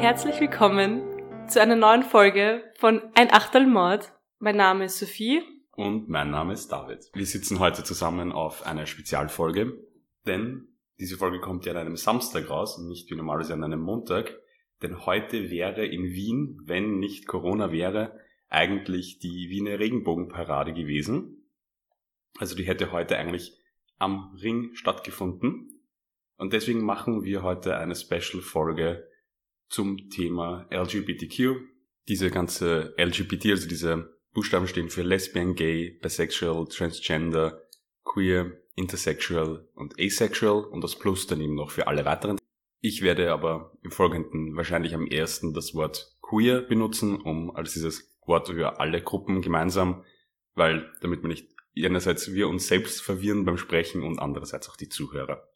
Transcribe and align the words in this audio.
herzlich 0.00 0.40
willkommen 0.40 1.02
zu 1.46 1.60
einer 1.60 1.76
neuen 1.76 2.02
Folge 2.02 2.64
von 2.78 3.02
Ein 3.14 3.30
Achtel 3.30 3.66
Mord. 3.66 4.10
Mein 4.38 4.56
Name 4.56 4.86
ist 4.86 4.98
Sophie. 4.98 5.42
Und 5.72 6.08
mein 6.08 6.30
Name 6.30 6.54
ist 6.54 6.72
David. 6.72 7.10
Wir 7.12 7.26
sitzen 7.26 7.58
heute 7.58 7.84
zusammen 7.84 8.32
auf 8.32 8.64
einer 8.64 8.86
Spezialfolge, 8.86 9.78
denn 10.26 10.68
diese 10.98 11.18
Folge 11.18 11.38
kommt 11.38 11.66
ja 11.66 11.72
an 11.72 11.78
einem 11.78 11.98
Samstag 11.98 12.48
raus 12.48 12.78
und 12.78 12.88
nicht 12.88 13.10
wie 13.10 13.14
normalerweise 13.14 13.52
an 13.52 13.62
einem 13.62 13.82
Montag. 13.82 14.34
Denn 14.80 15.04
heute 15.04 15.50
wäre 15.50 15.84
in 15.84 16.04
Wien, 16.04 16.62
wenn 16.64 16.98
nicht 16.98 17.26
Corona 17.26 17.70
wäre, 17.70 18.18
eigentlich 18.48 19.18
die 19.18 19.50
Wiener 19.50 19.78
Regenbogenparade 19.78 20.72
gewesen. 20.72 21.46
Also 22.38 22.56
die 22.56 22.64
hätte 22.64 22.90
heute 22.90 23.18
eigentlich 23.18 23.52
am 23.98 24.34
Ring 24.42 24.70
stattgefunden. 24.72 25.82
Und 26.38 26.54
deswegen 26.54 26.86
machen 26.86 27.22
wir 27.22 27.42
heute 27.42 27.76
eine 27.76 27.94
Special-Folge 27.94 29.09
zum 29.70 30.10
Thema 30.10 30.66
LGBTQ. 30.70 31.56
Diese 32.08 32.30
ganze 32.30 32.94
LGBT, 32.98 33.46
also 33.46 33.68
diese 33.68 34.18
Buchstaben 34.34 34.68
stehen 34.68 34.90
für 34.90 35.02
Lesbian, 35.02 35.54
Gay, 35.54 35.98
Bisexual, 36.02 36.66
Transgender, 36.66 37.62
Queer, 38.04 38.52
Intersexual 38.74 39.68
und 39.74 39.94
Asexual 39.98 40.64
und 40.64 40.82
das 40.82 40.96
Plus 40.96 41.26
dann 41.26 41.40
eben 41.40 41.54
noch 41.54 41.70
für 41.70 41.86
alle 41.86 42.04
weiteren. 42.04 42.38
Ich 42.80 43.02
werde 43.02 43.32
aber 43.32 43.72
im 43.82 43.90
Folgenden 43.90 44.56
wahrscheinlich 44.56 44.94
am 44.94 45.06
ersten 45.06 45.52
das 45.52 45.74
Wort 45.74 46.16
Queer 46.22 46.62
benutzen, 46.62 47.20
um 47.20 47.54
als 47.54 47.72
dieses 47.72 48.16
Wort 48.26 48.48
für 48.48 48.80
alle 48.80 49.02
Gruppen 49.02 49.42
gemeinsam, 49.42 50.04
weil 50.54 50.90
damit 51.00 51.22
man 51.22 51.30
nicht 51.30 51.48
einerseits 51.76 52.32
wir 52.32 52.48
uns 52.48 52.66
selbst 52.66 53.02
verwirren 53.02 53.44
beim 53.44 53.58
Sprechen 53.58 54.02
und 54.02 54.18
andererseits 54.18 54.68
auch 54.68 54.76
die 54.76 54.88
Zuhörer. 54.88 55.48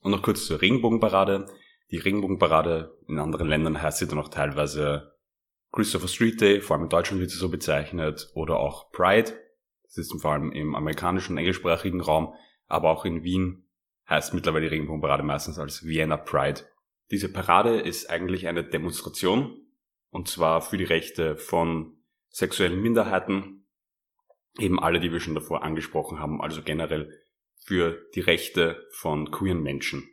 Und 0.00 0.12
noch 0.12 0.22
kurz 0.22 0.46
zur 0.46 0.60
Regenbogenparade. 0.60 1.48
Die 1.90 1.98
Regenbogenparade 1.98 2.98
in 3.06 3.18
anderen 3.18 3.48
Ländern 3.48 3.80
heißt 3.80 3.98
sie 3.98 4.06
dann 4.06 4.18
auch 4.18 4.28
teilweise 4.28 5.14
Christopher 5.72 6.08
Street 6.08 6.40
Day, 6.40 6.60
vor 6.60 6.76
allem 6.76 6.84
in 6.84 6.90
Deutschland 6.90 7.20
wird 7.20 7.30
sie 7.30 7.38
so 7.38 7.48
bezeichnet, 7.48 8.30
oder 8.34 8.58
auch 8.58 8.90
Pride. 8.90 9.32
Das 9.84 9.96
ist 9.96 10.12
vor 10.20 10.32
allem 10.32 10.52
im 10.52 10.74
amerikanischen 10.74 11.32
und 11.32 11.38
englischsprachigen 11.38 12.00
Raum, 12.00 12.34
aber 12.66 12.90
auch 12.90 13.04
in 13.04 13.22
Wien 13.22 13.68
heißt 14.08 14.34
mittlerweile 14.34 14.64
die 14.64 14.70
Regenbogenparade 14.70 15.22
meistens 15.22 15.58
als 15.58 15.84
Vienna 15.84 16.16
Pride. 16.16 16.62
Diese 17.10 17.30
Parade 17.30 17.80
ist 17.80 18.10
eigentlich 18.10 18.48
eine 18.48 18.64
Demonstration, 18.64 19.56
und 20.10 20.28
zwar 20.28 20.60
für 20.60 20.76
die 20.76 20.84
Rechte 20.84 21.36
von 21.36 21.98
sexuellen 22.28 22.80
Minderheiten, 22.80 23.66
eben 24.58 24.78
alle, 24.80 25.00
die 25.00 25.12
wir 25.12 25.20
schon 25.20 25.34
davor 25.34 25.62
angesprochen 25.62 26.18
haben, 26.18 26.40
also 26.40 26.62
generell 26.62 27.18
für 27.56 28.06
die 28.14 28.20
Rechte 28.20 28.86
von 28.92 29.30
queeren 29.30 29.62
Menschen. 29.62 30.08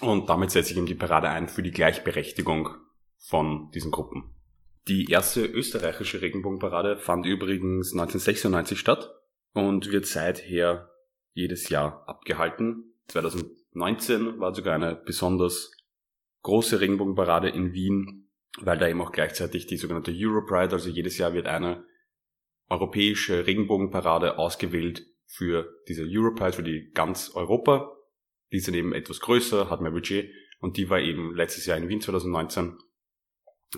Und 0.00 0.28
damit 0.28 0.50
setze 0.50 0.72
ich 0.72 0.78
eben 0.78 0.86
die 0.86 0.94
Parade 0.94 1.28
ein 1.28 1.48
für 1.48 1.62
die 1.62 1.70
Gleichberechtigung 1.70 2.70
von 3.18 3.70
diesen 3.72 3.90
Gruppen. 3.90 4.34
Die 4.88 5.10
erste 5.10 5.44
österreichische 5.44 6.22
Regenbogenparade 6.22 6.96
fand 6.96 7.24
übrigens 7.24 7.92
1996 7.92 8.78
statt 8.78 9.14
und 9.52 9.90
wird 9.92 10.06
seither 10.06 10.90
jedes 11.34 11.68
Jahr 11.68 12.02
abgehalten. 12.08 12.94
2019 13.08 14.40
war 14.40 14.54
sogar 14.54 14.74
eine 14.74 14.96
besonders 14.96 15.70
große 16.42 16.80
Regenbogenparade 16.80 17.48
in 17.48 17.72
Wien, 17.72 18.28
weil 18.60 18.78
da 18.78 18.88
eben 18.88 19.00
auch 19.00 19.12
gleichzeitig 19.12 19.66
die 19.66 19.76
sogenannte 19.76 20.12
Europride, 20.12 20.72
also 20.72 20.90
jedes 20.90 21.16
Jahr 21.18 21.32
wird 21.32 21.46
eine 21.46 21.84
europäische 22.68 23.46
Regenbogenparade 23.46 24.38
ausgewählt 24.38 25.06
für 25.26 25.72
diese 25.88 26.04
Europride, 26.04 26.52
für 26.52 26.62
die 26.62 26.90
ganz 26.92 27.30
Europa. 27.34 27.96
Die 28.52 28.60
sind 28.60 28.74
eben 28.74 28.92
etwas 28.92 29.20
größer, 29.20 29.70
hat 29.70 29.80
mehr 29.80 29.90
Budget 29.90 30.30
und 30.60 30.76
die 30.76 30.90
war 30.90 31.00
eben 31.00 31.34
letztes 31.34 31.66
Jahr 31.66 31.78
in 31.78 31.88
Wien 31.88 32.00
2019. 32.00 32.78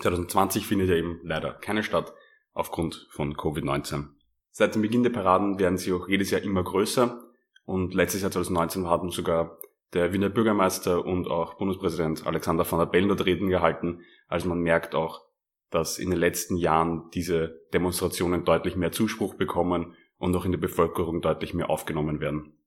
2020 0.01 0.67
findet 0.67 0.89
ja 0.89 0.95
eben 0.95 1.19
leider 1.23 1.53
keine 1.53 1.83
statt 1.83 2.13
aufgrund 2.53 3.07
von 3.11 3.35
Covid-19. 3.35 4.09
Seit 4.51 4.75
dem 4.75 4.81
Beginn 4.81 5.03
der 5.03 5.09
Paraden 5.09 5.59
werden 5.59 5.77
sie 5.77 5.93
auch 5.93 6.07
jedes 6.07 6.31
Jahr 6.31 6.41
immer 6.41 6.63
größer 6.63 7.21
und 7.65 7.93
letztes 7.93 8.21
Jahr 8.21 8.31
2019 8.31 8.85
haben 8.85 9.09
sogar 9.09 9.57
der 9.93 10.11
Wiener 10.13 10.29
Bürgermeister 10.29 11.05
und 11.05 11.27
auch 11.27 11.55
Bundespräsident 11.55 12.27
Alexander 12.27 12.69
van 12.69 12.79
der 12.79 12.85
Bellen 12.85 13.07
dort 13.07 13.25
Reden 13.25 13.49
gehalten. 13.49 14.01
Also 14.27 14.49
man 14.49 14.59
merkt 14.59 14.93
auch, 14.93 15.25
dass 15.69 15.99
in 15.99 16.09
den 16.09 16.19
letzten 16.19 16.57
Jahren 16.57 17.09
diese 17.13 17.61
Demonstrationen 17.73 18.45
deutlich 18.45 18.75
mehr 18.75 18.91
Zuspruch 18.91 19.35
bekommen 19.35 19.95
und 20.17 20.35
auch 20.35 20.45
in 20.45 20.51
der 20.51 20.59
Bevölkerung 20.59 21.21
deutlich 21.21 21.53
mehr 21.53 21.69
aufgenommen 21.69 22.19
werden. 22.19 22.57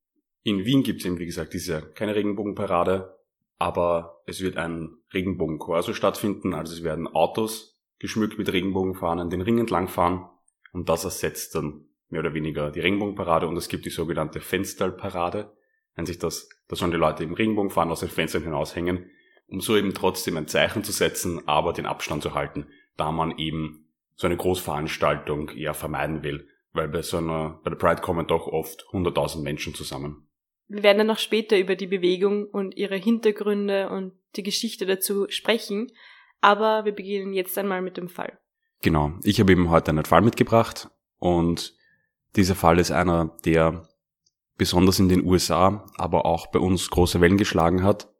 In 0.43 0.65
Wien 0.65 0.83
gibt 0.83 1.01
es 1.01 1.07
eben, 1.07 1.19
wie 1.19 1.27
gesagt, 1.27 1.53
diese 1.53 1.83
keine 1.83 2.15
Regenbogenparade, 2.15 3.19
aber 3.59 4.23
es 4.27 4.41
wird 4.41 4.57
ein 4.57 4.97
Regenbogenkorso 5.13 5.93
stattfinden, 5.93 6.55
also 6.55 6.73
es 6.73 6.83
werden 6.83 7.09
Autos 7.09 7.79
geschmückt 7.99 8.39
mit 8.39 8.53
Regenbogenfahnen 8.53 9.31
den 9.31 9.41
Ring 9.41 9.59
entlang 9.59 9.89
fahren 9.89 10.29
und 10.73 10.89
das 10.89 11.05
ersetzt 11.05 11.55
dann 11.55 11.87
mehr 12.09 12.21
oder 12.21 12.35
weniger 12.35 12.71
die 12.71 12.81
Regenbogenparade 12.81 13.49
und 13.49 13.57
es 13.57 13.69
gibt 13.69 13.85
die 13.85 13.91
sogenannte 13.91 14.41
Fensterparade, 14.41 15.53
nennt 15.97 16.09
sich 16.09 16.19
das, 16.19 16.49
da 16.69 16.77
sollen 16.77 16.93
die 16.93 16.97
Leute 16.97 17.25
im 17.25 17.35
Regenbogen 17.35 17.71
fahren, 17.71 17.91
aus 17.91 18.01
den 18.01 18.09
Fenstern 18.09 18.45
hinaushängen, 18.45 19.11
um 19.49 19.61
so 19.61 19.77
eben 19.77 19.95
trotzdem 19.95 20.37
ein 20.37 20.47
Zeichen 20.47 20.85
zu 20.85 20.93
setzen, 20.93 21.47
aber 21.49 21.73
den 21.73 21.87
Abstand 21.87 22.23
zu 22.23 22.35
halten, 22.35 22.69
da 22.97 23.11
man 23.11 23.37
eben 23.39 23.89
so 24.15 24.27
eine 24.27 24.37
Großveranstaltung 24.37 25.51
eher 25.51 25.75
vermeiden 25.75 26.23
will, 26.23 26.49
weil 26.73 26.89
bei 26.89 27.03
so 27.03 27.19
einer, 27.19 27.61
bei 27.65 27.71
der 27.71 27.77
Pride 27.77 28.03
kommen 28.03 28.27
doch 28.27 28.47
oft 28.47 28.85
100.000 28.93 29.43
Menschen 29.43 29.75
zusammen. 29.75 30.28
Wir 30.69 30.83
werden 30.83 30.99
dann 30.99 31.07
noch 31.07 31.19
später 31.19 31.59
über 31.59 31.77
die 31.77 31.87
Bewegung 31.87 32.47
und 32.47 32.77
ihre 32.77 32.97
Hintergründe 32.97 33.89
und 33.89 34.13
die 34.37 34.43
Geschichte 34.43 34.85
dazu 34.85 35.27
sprechen, 35.31 35.91
aber 36.41 36.85
wir 36.85 36.93
beginnen 36.93 37.33
jetzt 37.33 37.57
einmal 37.57 37.81
mit 37.81 37.97
dem 37.97 38.09
Fall. 38.09 38.39
Genau, 38.83 39.13
ich 39.23 39.41
habe 39.41 39.53
eben 39.53 39.71
heute 39.71 39.91
einen 39.91 40.05
Fall 40.05 40.21
mitgebracht 40.21 40.91
und 41.19 41.75
dieser 42.37 42.55
Fall 42.55 42.79
ist 42.79 42.91
einer, 42.91 43.37
der 43.45 43.89
besonders 44.57 44.99
in 44.99 45.09
den 45.09 45.25
USA, 45.25 45.87
aber 45.97 46.27
auch 46.27 46.49
bei 46.49 46.59
uns 46.59 46.91
große 46.91 47.21
Wellen 47.21 47.39
geschlagen 47.39 47.83
hat 47.83 48.13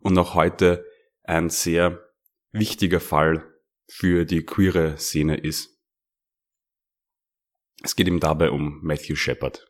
und 0.00 0.18
auch 0.18 0.34
heute 0.34 0.84
ein 1.22 1.48
sehr 1.48 2.06
wichtiger 2.52 3.00
Fall 3.00 3.44
für 3.88 4.24
die 4.24 4.44
queere 4.44 4.98
Szene 4.98 5.36
ist. 5.36 5.78
Es 7.82 7.96
geht 7.96 8.08
ihm 8.08 8.20
dabei 8.20 8.50
um 8.50 8.80
Matthew 8.82 9.16
Shepard. 9.16 9.66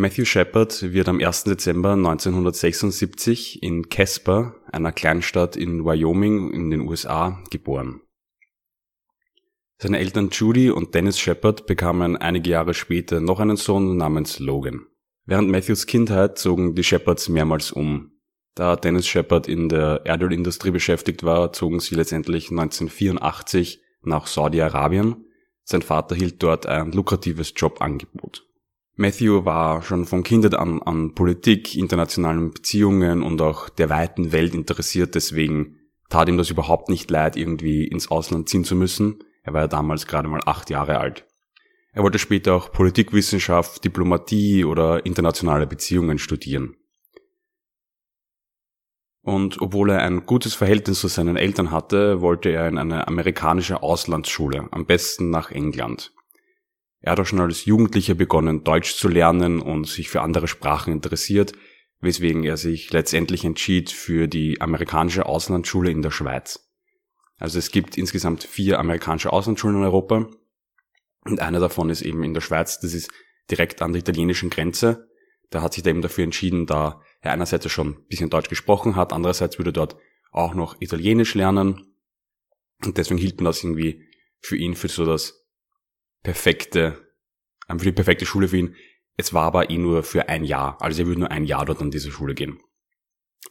Matthew 0.00 0.26
Shepard 0.26 0.92
wird 0.92 1.08
am 1.08 1.18
1. 1.18 1.42
Dezember 1.42 1.94
1976 1.94 3.64
in 3.64 3.88
Casper, 3.88 4.54
einer 4.70 4.92
Kleinstadt 4.92 5.56
in 5.56 5.84
Wyoming 5.84 6.52
in 6.52 6.70
den 6.70 6.82
USA, 6.82 7.42
geboren. 7.50 8.00
Seine 9.78 9.98
Eltern 9.98 10.28
Judy 10.30 10.70
und 10.70 10.94
Dennis 10.94 11.18
Shepard 11.18 11.66
bekamen 11.66 12.16
einige 12.16 12.50
Jahre 12.50 12.74
später 12.74 13.20
noch 13.20 13.40
einen 13.40 13.56
Sohn 13.56 13.96
namens 13.96 14.38
Logan. 14.38 14.86
Während 15.26 15.50
Matthews 15.50 15.86
Kindheit 15.86 16.38
zogen 16.38 16.76
die 16.76 16.84
Shepards 16.84 17.28
mehrmals 17.28 17.72
um. 17.72 18.12
Da 18.54 18.76
Dennis 18.76 19.08
Shepard 19.08 19.48
in 19.48 19.68
der 19.68 20.02
Erdölindustrie 20.04 20.70
beschäftigt 20.70 21.24
war, 21.24 21.52
zogen 21.52 21.80
sie 21.80 21.96
letztendlich 21.96 22.52
1984 22.52 23.82
nach 24.02 24.28
Saudi-Arabien. 24.28 25.24
Sein 25.64 25.82
Vater 25.82 26.14
hielt 26.14 26.40
dort 26.40 26.66
ein 26.66 26.92
lukratives 26.92 27.52
Jobangebot. 27.56 28.47
Matthew 29.00 29.44
war 29.44 29.82
schon 29.82 30.06
von 30.06 30.24
Kindheit 30.24 30.56
an 30.56 30.82
an 30.82 31.14
Politik, 31.14 31.76
internationalen 31.76 32.50
Beziehungen 32.50 33.22
und 33.22 33.40
auch 33.40 33.68
der 33.68 33.90
weiten 33.90 34.32
Welt 34.32 34.56
interessiert, 34.56 35.14
deswegen 35.14 35.76
tat 36.08 36.28
ihm 36.28 36.36
das 36.36 36.50
überhaupt 36.50 36.88
nicht 36.88 37.08
leid, 37.08 37.36
irgendwie 37.36 37.86
ins 37.86 38.10
Ausland 38.10 38.48
ziehen 38.48 38.64
zu 38.64 38.74
müssen. 38.74 39.22
Er 39.44 39.52
war 39.52 39.60
ja 39.60 39.68
damals 39.68 40.08
gerade 40.08 40.26
mal 40.26 40.40
acht 40.44 40.68
Jahre 40.68 40.98
alt. 40.98 41.26
Er 41.92 42.02
wollte 42.02 42.18
später 42.18 42.54
auch 42.54 42.72
Politikwissenschaft, 42.72 43.84
Diplomatie 43.84 44.64
oder 44.64 45.06
internationale 45.06 45.68
Beziehungen 45.68 46.18
studieren. 46.18 46.74
Und 49.22 49.62
obwohl 49.62 49.90
er 49.90 50.02
ein 50.02 50.26
gutes 50.26 50.54
Verhältnis 50.54 50.98
zu 50.98 51.06
seinen 51.06 51.36
Eltern 51.36 51.70
hatte, 51.70 52.20
wollte 52.20 52.48
er 52.48 52.66
in 52.66 52.78
eine 52.78 53.06
amerikanische 53.06 53.80
Auslandsschule, 53.80 54.66
am 54.72 54.86
besten 54.86 55.30
nach 55.30 55.52
England. 55.52 56.12
Er 57.00 57.12
hat 57.12 57.20
auch 57.20 57.26
schon 57.26 57.40
als 57.40 57.64
Jugendlicher 57.64 58.14
begonnen, 58.14 58.64
Deutsch 58.64 58.94
zu 58.94 59.08
lernen 59.08 59.60
und 59.60 59.86
sich 59.86 60.08
für 60.08 60.22
andere 60.22 60.48
Sprachen 60.48 60.92
interessiert, 60.92 61.52
weswegen 62.00 62.44
er 62.44 62.56
sich 62.56 62.92
letztendlich 62.92 63.44
entschied 63.44 63.90
für 63.90 64.28
die 64.28 64.60
amerikanische 64.60 65.26
Auslandsschule 65.26 65.90
in 65.90 66.02
der 66.02 66.10
Schweiz. 66.10 66.68
Also 67.38 67.58
es 67.58 67.70
gibt 67.70 67.96
insgesamt 67.96 68.42
vier 68.44 68.78
amerikanische 68.78 69.32
Auslandsschulen 69.32 69.76
in 69.76 69.84
Europa 69.84 70.28
und 71.24 71.40
eine 71.40 71.60
davon 71.60 71.90
ist 71.90 72.02
eben 72.02 72.24
in 72.24 72.34
der 72.34 72.40
Schweiz, 72.40 72.80
das 72.80 72.94
ist 72.94 73.10
direkt 73.50 73.80
an 73.80 73.92
der 73.92 74.00
italienischen 74.00 74.50
Grenze. 74.50 75.08
Da 75.50 75.62
hat 75.62 75.72
sich 75.74 75.84
er 75.84 75.90
eben 75.90 76.02
dafür 76.02 76.24
entschieden, 76.24 76.66
da 76.66 77.00
er 77.20 77.32
einerseits 77.32 77.70
schon 77.70 77.88
ein 77.90 78.06
bisschen 78.08 78.30
Deutsch 78.30 78.48
gesprochen 78.48 78.96
hat, 78.96 79.12
andererseits 79.12 79.58
würde 79.58 79.72
dort 79.72 79.96
auch 80.30 80.54
noch 80.54 80.80
Italienisch 80.80 81.34
lernen 81.34 81.94
und 82.84 82.98
deswegen 82.98 83.18
hielt 83.18 83.36
man 83.36 83.46
das 83.46 83.62
irgendwie 83.62 84.06
für 84.40 84.56
ihn 84.56 84.74
für 84.74 84.88
so 84.88 85.04
das 85.04 85.47
perfekte, 86.22 87.06
für 87.68 87.84
die 87.84 87.92
perfekte 87.92 88.26
Schule 88.26 88.48
für 88.48 88.58
ihn. 88.58 88.76
Es 89.16 89.34
war 89.34 89.44
aber 89.44 89.70
eh 89.70 89.78
nur 89.78 90.02
für 90.02 90.28
ein 90.28 90.44
Jahr. 90.44 90.76
Also 90.80 91.02
er 91.02 91.06
würde 91.06 91.20
nur 91.20 91.30
ein 91.30 91.44
Jahr 91.44 91.64
dort 91.64 91.80
an 91.80 91.90
diese 91.90 92.10
Schule 92.10 92.34
gehen. 92.34 92.60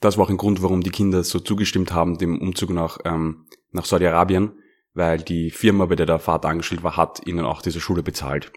Das 0.02 0.18
war 0.18 0.26
auch 0.26 0.30
ein 0.30 0.38
Grund, 0.38 0.62
warum 0.62 0.82
die 0.82 0.92
Kinder 0.92 1.24
so 1.24 1.40
zugestimmt 1.40 1.92
haben 1.92 2.18
dem 2.18 2.40
Umzug 2.40 2.70
nach, 2.70 3.00
ähm, 3.06 3.48
nach 3.72 3.86
Saudi-Arabien, 3.86 4.52
weil 4.94 5.20
die 5.20 5.52
Firma, 5.52 5.86
bei 5.86 5.96
der 5.96 6.06
der 6.06 6.20
Vater 6.20 6.50
angestellt 6.50 6.84
war, 6.84 6.98
hat 6.98 7.26
ihnen 7.26 7.46
auch 7.46 7.62
diese 7.62 7.80
Schule 7.80 8.04
bezahlt. 8.04 8.52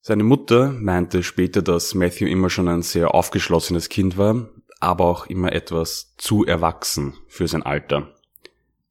Seine 0.00 0.22
Mutter 0.22 0.70
meinte 0.70 1.22
später, 1.22 1.62
dass 1.62 1.94
Matthew 1.94 2.26
immer 2.26 2.48
schon 2.50 2.68
ein 2.68 2.82
sehr 2.82 3.14
aufgeschlossenes 3.14 3.88
Kind 3.88 4.16
war, 4.16 4.48
aber 4.78 5.04
auch 5.04 5.26
immer 5.26 5.52
etwas 5.52 6.14
zu 6.16 6.44
erwachsen 6.44 7.14
für 7.26 7.48
sein 7.48 7.62
Alter. 7.62 8.14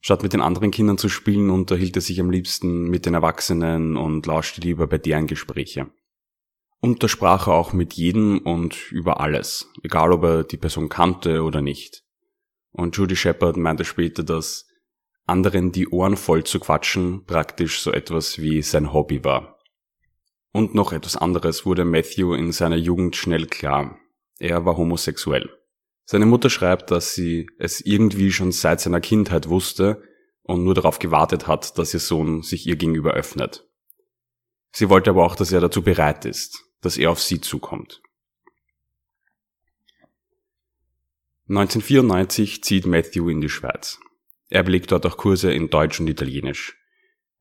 Statt 0.06 0.22
mit 0.22 0.34
den 0.34 0.42
anderen 0.42 0.69
Kindern 0.69 1.00
zu 1.00 1.10
spielen, 1.10 1.50
unterhielt 1.50 1.96
er 1.96 2.02
sich 2.04 2.19
am 2.19 2.30
liebsten 2.30 2.84
mit 2.92 3.07
den 3.07 3.16
Erwachsenen 3.16 3.98
und 3.98 4.28
lauschte 4.28 4.62
lieber 4.62 4.86
bei 4.86 5.00
deren 5.00 5.25
Gespräche. 5.25 5.88
Und 6.80 7.02
da 7.02 7.07
sprach 7.07 7.48
er 7.48 7.56
auch 7.56 7.74
mit 7.74 7.96
jedem 7.96 8.38
und 8.38 8.92
über 8.92 9.19
alles, 9.19 9.68
egal 9.81 10.12
ob 10.12 10.24
er 10.24 10.44
die 10.44 10.57
Person 10.57 10.90
kannte 10.90 11.42
oder 11.42 11.63
nicht. 11.63 12.04
Und 12.72 12.96
Judy 12.96 13.16
Shepard 13.16 13.57
meinte 13.57 13.84
später, 13.84 14.22
dass 14.22 14.68
anderen 15.25 15.72
die 15.72 15.88
Ohren 15.88 16.18
voll 16.18 16.44
zu 16.44 16.60
quatschen 16.60 17.25
praktisch 17.25 17.81
so 17.81 17.92
etwas 17.92 18.38
wie 18.38 18.62
sein 18.62 18.94
Hobby 18.94 19.24
war. 19.24 19.58
Und 20.51 20.75
noch 20.75 20.94
etwas 20.94 21.18
anderes 21.18 21.66
wurde 21.66 21.84
Matthew 21.84 22.36
in 22.36 22.51
seiner 22.51 22.78
Jugend 22.78 23.16
schnell 23.16 23.48
klar. 23.48 23.98
Er 24.38 24.66
war 24.66 24.78
homosexuell. 24.78 25.50
Seine 26.06 26.28
Mutter 26.28 26.52
schreibt, 26.52 26.92
dass 26.92 27.16
sie 27.16 27.48
es 27.57 27.81
irgendwie 27.81 28.31
schon 28.31 28.52
seit 28.52 28.80
seiner 28.80 29.02
Kindheit 29.02 29.50
wusste 29.50 30.04
und 30.44 30.63
nur 30.63 30.75
darauf 30.75 31.00
gewartet 31.00 31.48
hat, 31.48 31.78
dass 31.80 31.94
ihr 31.96 32.00
Sohn 32.00 32.44
sich 32.44 32.68
ihr 32.68 32.75
gegenüber 32.75 33.13
öffnet. 33.13 33.68
Sie 34.72 34.90
wollte 34.90 35.10
aber 35.10 35.25
auch, 35.25 35.36
dass 35.36 35.52
er 35.52 35.62
dazu 35.62 35.81
bereit 35.81 36.25
ist, 36.25 36.63
dass 36.81 36.98
er 36.98 37.10
auf 37.10 37.19
sie 37.19 37.42
zukommt. 37.42 38.02
1994 41.48 42.63
zieht 42.63 42.86
Matthew 42.86 43.30
in 43.30 43.42
die 43.42 43.50
Schweiz. 43.50 44.00
Er 44.50 44.63
belegt 44.63 44.92
dort 44.92 45.06
auch 45.06 45.18
Kurse 45.18 45.51
in 45.51 45.69
Deutsch 45.69 46.00
und 46.00 46.08
Italienisch. 46.08 46.78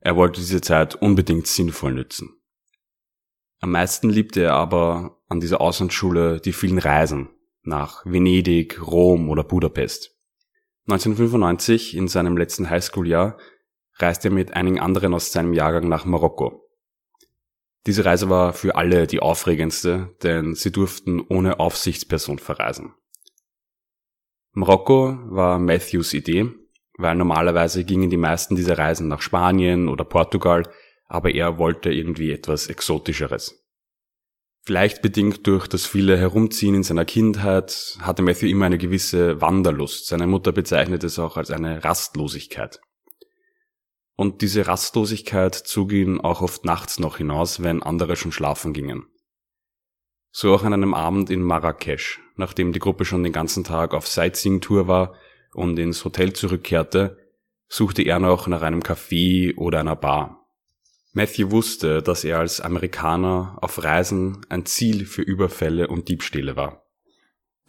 Er 0.01 0.17
wollte 0.17 0.41
diese 0.41 0.61
Zeit 0.61 0.95
unbedingt 0.95 1.47
sinnvoll 1.47 1.93
nützen. 1.93 2.39
Am 3.61 3.71
meisten 3.71 4.11
liebte 4.11 4.43
er 4.43 4.55
aber 4.55 5.23
an 5.29 5.41
dieser 5.41 5.61
Auslandsschule 5.61 6.41
die 6.41 6.53
vielen 6.53 6.79
Reisen 6.79 7.31
nach 7.65 8.05
Venedig, 8.05 8.81
Rom 8.87 9.29
oder 9.29 9.45
Budapest. 9.45 10.17
1995, 10.87 11.97
in 11.97 12.09
seinem 12.09 12.37
letzten 12.37 12.69
Highschool-Jahr, 12.69 13.39
reiste 13.97 14.29
er 14.29 14.35
mit 14.35 14.55
einigen 14.55 14.81
anderen 14.81 15.15
aus 15.15 15.33
seinem 15.33 15.55
Jahrgang 15.55 15.89
nach 15.89 16.05
Marokko. 16.05 16.69
Diese 17.87 18.05
Reise 18.05 18.31
war 18.31 18.53
für 18.53 18.77
alle 18.77 19.07
die 19.07 19.21
aufregendste, 19.21 20.15
denn 20.23 20.55
sie 20.55 20.73
durften 20.73 21.21
ohne 21.21 21.61
Aufsichtsperson 21.61 22.39
verreisen. 22.39 22.95
Marokko 24.53 25.19
war 25.27 25.59
Matthews 25.59 26.15
Idee, 26.15 26.51
weil 26.97 27.17
normalerweise 27.17 27.85
gingen 27.85 28.11
die 28.11 28.17
meisten 28.17 28.57
dieser 28.57 28.79
Reisen 28.79 29.09
nach 29.09 29.21
Spanien 29.21 29.89
oder 29.89 30.05
Portugal, 30.05 30.63
aber 31.07 31.35
er 31.35 31.59
wollte 31.59 31.93
irgendwie 31.93 32.31
etwas 32.31 32.69
Exotischeres. 32.69 33.64
Vielleicht 34.67 35.03
bedingt 35.03 35.47
durch 35.47 35.67
das 35.67 35.85
viele 35.85 36.17
Herumziehen 36.17 36.75
in 36.75 36.83
seiner 36.83 37.05
Kindheit 37.05 37.99
hatte 38.01 38.23
Matthew 38.23 38.47
immer 38.47 38.65
eine 38.65 38.79
gewisse 38.79 39.41
Wanderlust. 39.43 40.07
Seine 40.07 40.27
Mutter 40.27 40.53
bezeichnet 40.53 41.05
es 41.05 41.19
auch 41.19 41.37
als 41.37 41.51
eine 41.51 41.85
Rastlosigkeit. 41.85 42.81
Und 44.17 44.41
diese 44.41 44.67
Rastlosigkeit 44.67 45.55
zog 45.55 45.93
ihn 45.93 46.19
auch 46.19 46.41
oft 46.41 46.65
nachts 46.65 46.99
noch 46.99 47.19
hinaus, 47.19 47.63
wenn 47.63 47.83
andere 47.83 48.17
schon 48.17 48.33
schlafen 48.33 48.73
gingen. 48.73 49.05
So 50.31 50.55
auch 50.55 50.65
an 50.65 50.73
einem 50.73 50.95
Abend 50.95 51.29
in 51.29 51.43
Marrakesch, 51.43 52.21
nachdem 52.37 52.73
die 52.73 52.79
Gruppe 52.79 53.05
schon 53.05 53.23
den 53.23 53.33
ganzen 53.33 53.65
Tag 53.65 53.93
auf 53.93 54.09
Sightseeing-Tour 54.09 54.89
war 54.89 55.15
und 55.53 55.79
ins 55.79 56.05
Hotel 56.07 56.33
zurückkehrte, 56.33 57.19
suchte 57.69 58.03
er 58.03 58.19
noch 58.19 58.47
nach 58.47 58.63
einem 58.63 58.81
Café 58.81 59.57
oder 59.57 59.81
einer 59.81 59.97
Bar. 59.97 60.44
Matthew 61.17 61.53
wusste, 61.53 62.03
dass 62.03 62.25
er 62.25 62.41
als 62.41 62.61
Amerikaner 62.61 63.57
auf 63.61 63.83
Reisen 63.83 64.45
ein 64.49 64.67
Ziel 64.67 65.07
für 65.07 65.23
Überfälle 65.23 65.87
und 65.87 66.09
Diebstähle 66.09 66.57
war. 66.57 66.85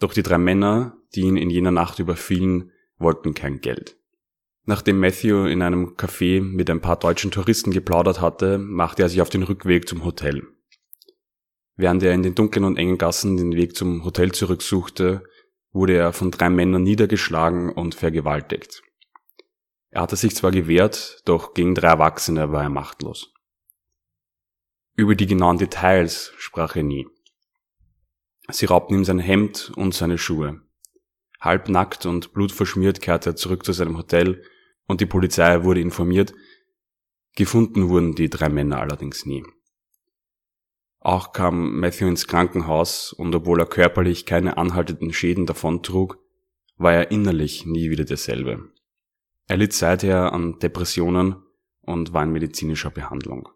Doch 0.00 0.12
die 0.12 0.24
drei 0.24 0.36
Männer, 0.36 0.96
die 1.14 1.20
ihn 1.20 1.36
in 1.36 1.48
jener 1.48 1.70
Nacht 1.70 2.00
überfielen, 2.00 2.72
wollten 2.98 3.34
kein 3.34 3.60
Geld. 3.60 3.96
Nachdem 4.64 4.98
Matthew 4.98 5.46
in 5.46 5.62
einem 5.62 5.94
Café 5.94 6.42
mit 6.42 6.68
ein 6.68 6.80
paar 6.80 6.98
deutschen 6.98 7.30
Touristen 7.30 7.70
geplaudert 7.70 8.20
hatte, 8.20 8.58
machte 8.58 9.02
er 9.02 9.08
sich 9.08 9.22
auf 9.22 9.30
den 9.30 9.44
Rückweg 9.44 9.88
zum 9.88 10.04
Hotel. 10.04 10.42
Während 11.76 12.02
er 12.02 12.14
in 12.14 12.24
den 12.24 12.34
dunklen 12.34 12.64
und 12.64 12.78
engen 12.78 12.98
Gassen 12.98 13.36
den 13.36 13.52
Weg 13.52 13.76
zum 13.76 14.04
Hotel 14.04 14.32
zurücksuchte, 14.32 15.22
wurde 15.70 15.94
er 15.94 16.12
von 16.12 16.32
drei 16.32 16.50
Männern 16.50 16.82
niedergeschlagen 16.82 17.70
und 17.70 17.94
vergewaltigt. 17.94 18.82
Er 19.90 20.02
hatte 20.02 20.16
sich 20.16 20.34
zwar 20.34 20.50
gewehrt, 20.50 21.22
doch 21.26 21.54
gegen 21.54 21.76
drei 21.76 21.88
Erwachsene 21.90 22.50
war 22.50 22.64
er 22.64 22.70
machtlos. 22.70 23.35
Über 24.98 25.14
die 25.14 25.26
genauen 25.26 25.58
Details 25.58 26.32
sprach 26.38 26.74
er 26.74 26.82
nie. 26.82 27.06
Sie 28.48 28.64
raubten 28.64 28.96
ihm 28.96 29.04
sein 29.04 29.18
Hemd 29.18 29.70
und 29.76 29.92
seine 29.92 30.16
Schuhe. 30.16 30.62
Halbnackt 31.38 32.06
und 32.06 32.32
blutverschmiert 32.32 33.02
kehrte 33.02 33.30
er 33.30 33.36
zurück 33.36 33.66
zu 33.66 33.74
seinem 33.74 33.98
Hotel 33.98 34.42
und 34.86 35.02
die 35.02 35.06
Polizei 35.06 35.64
wurde 35.64 35.80
informiert. 35.80 36.32
Gefunden 37.34 37.90
wurden 37.90 38.14
die 38.14 38.30
drei 38.30 38.48
Männer 38.48 38.80
allerdings 38.80 39.26
nie. 39.26 39.44
Auch 41.00 41.32
kam 41.32 41.78
Matthew 41.78 42.06
ins 42.06 42.26
Krankenhaus 42.26 43.12
und 43.12 43.34
obwohl 43.34 43.60
er 43.60 43.66
körperlich 43.66 44.24
keine 44.24 44.56
anhaltenden 44.56 45.12
Schäden 45.12 45.44
davontrug, 45.44 46.18
war 46.78 46.94
er 46.94 47.10
innerlich 47.10 47.66
nie 47.66 47.90
wieder 47.90 48.04
derselbe. 48.04 48.70
Er 49.46 49.58
litt 49.58 49.74
seither 49.74 50.32
an 50.32 50.58
Depressionen 50.58 51.36
und 51.82 52.14
war 52.14 52.22
in 52.22 52.32
medizinischer 52.32 52.90
Behandlung. 52.90 53.50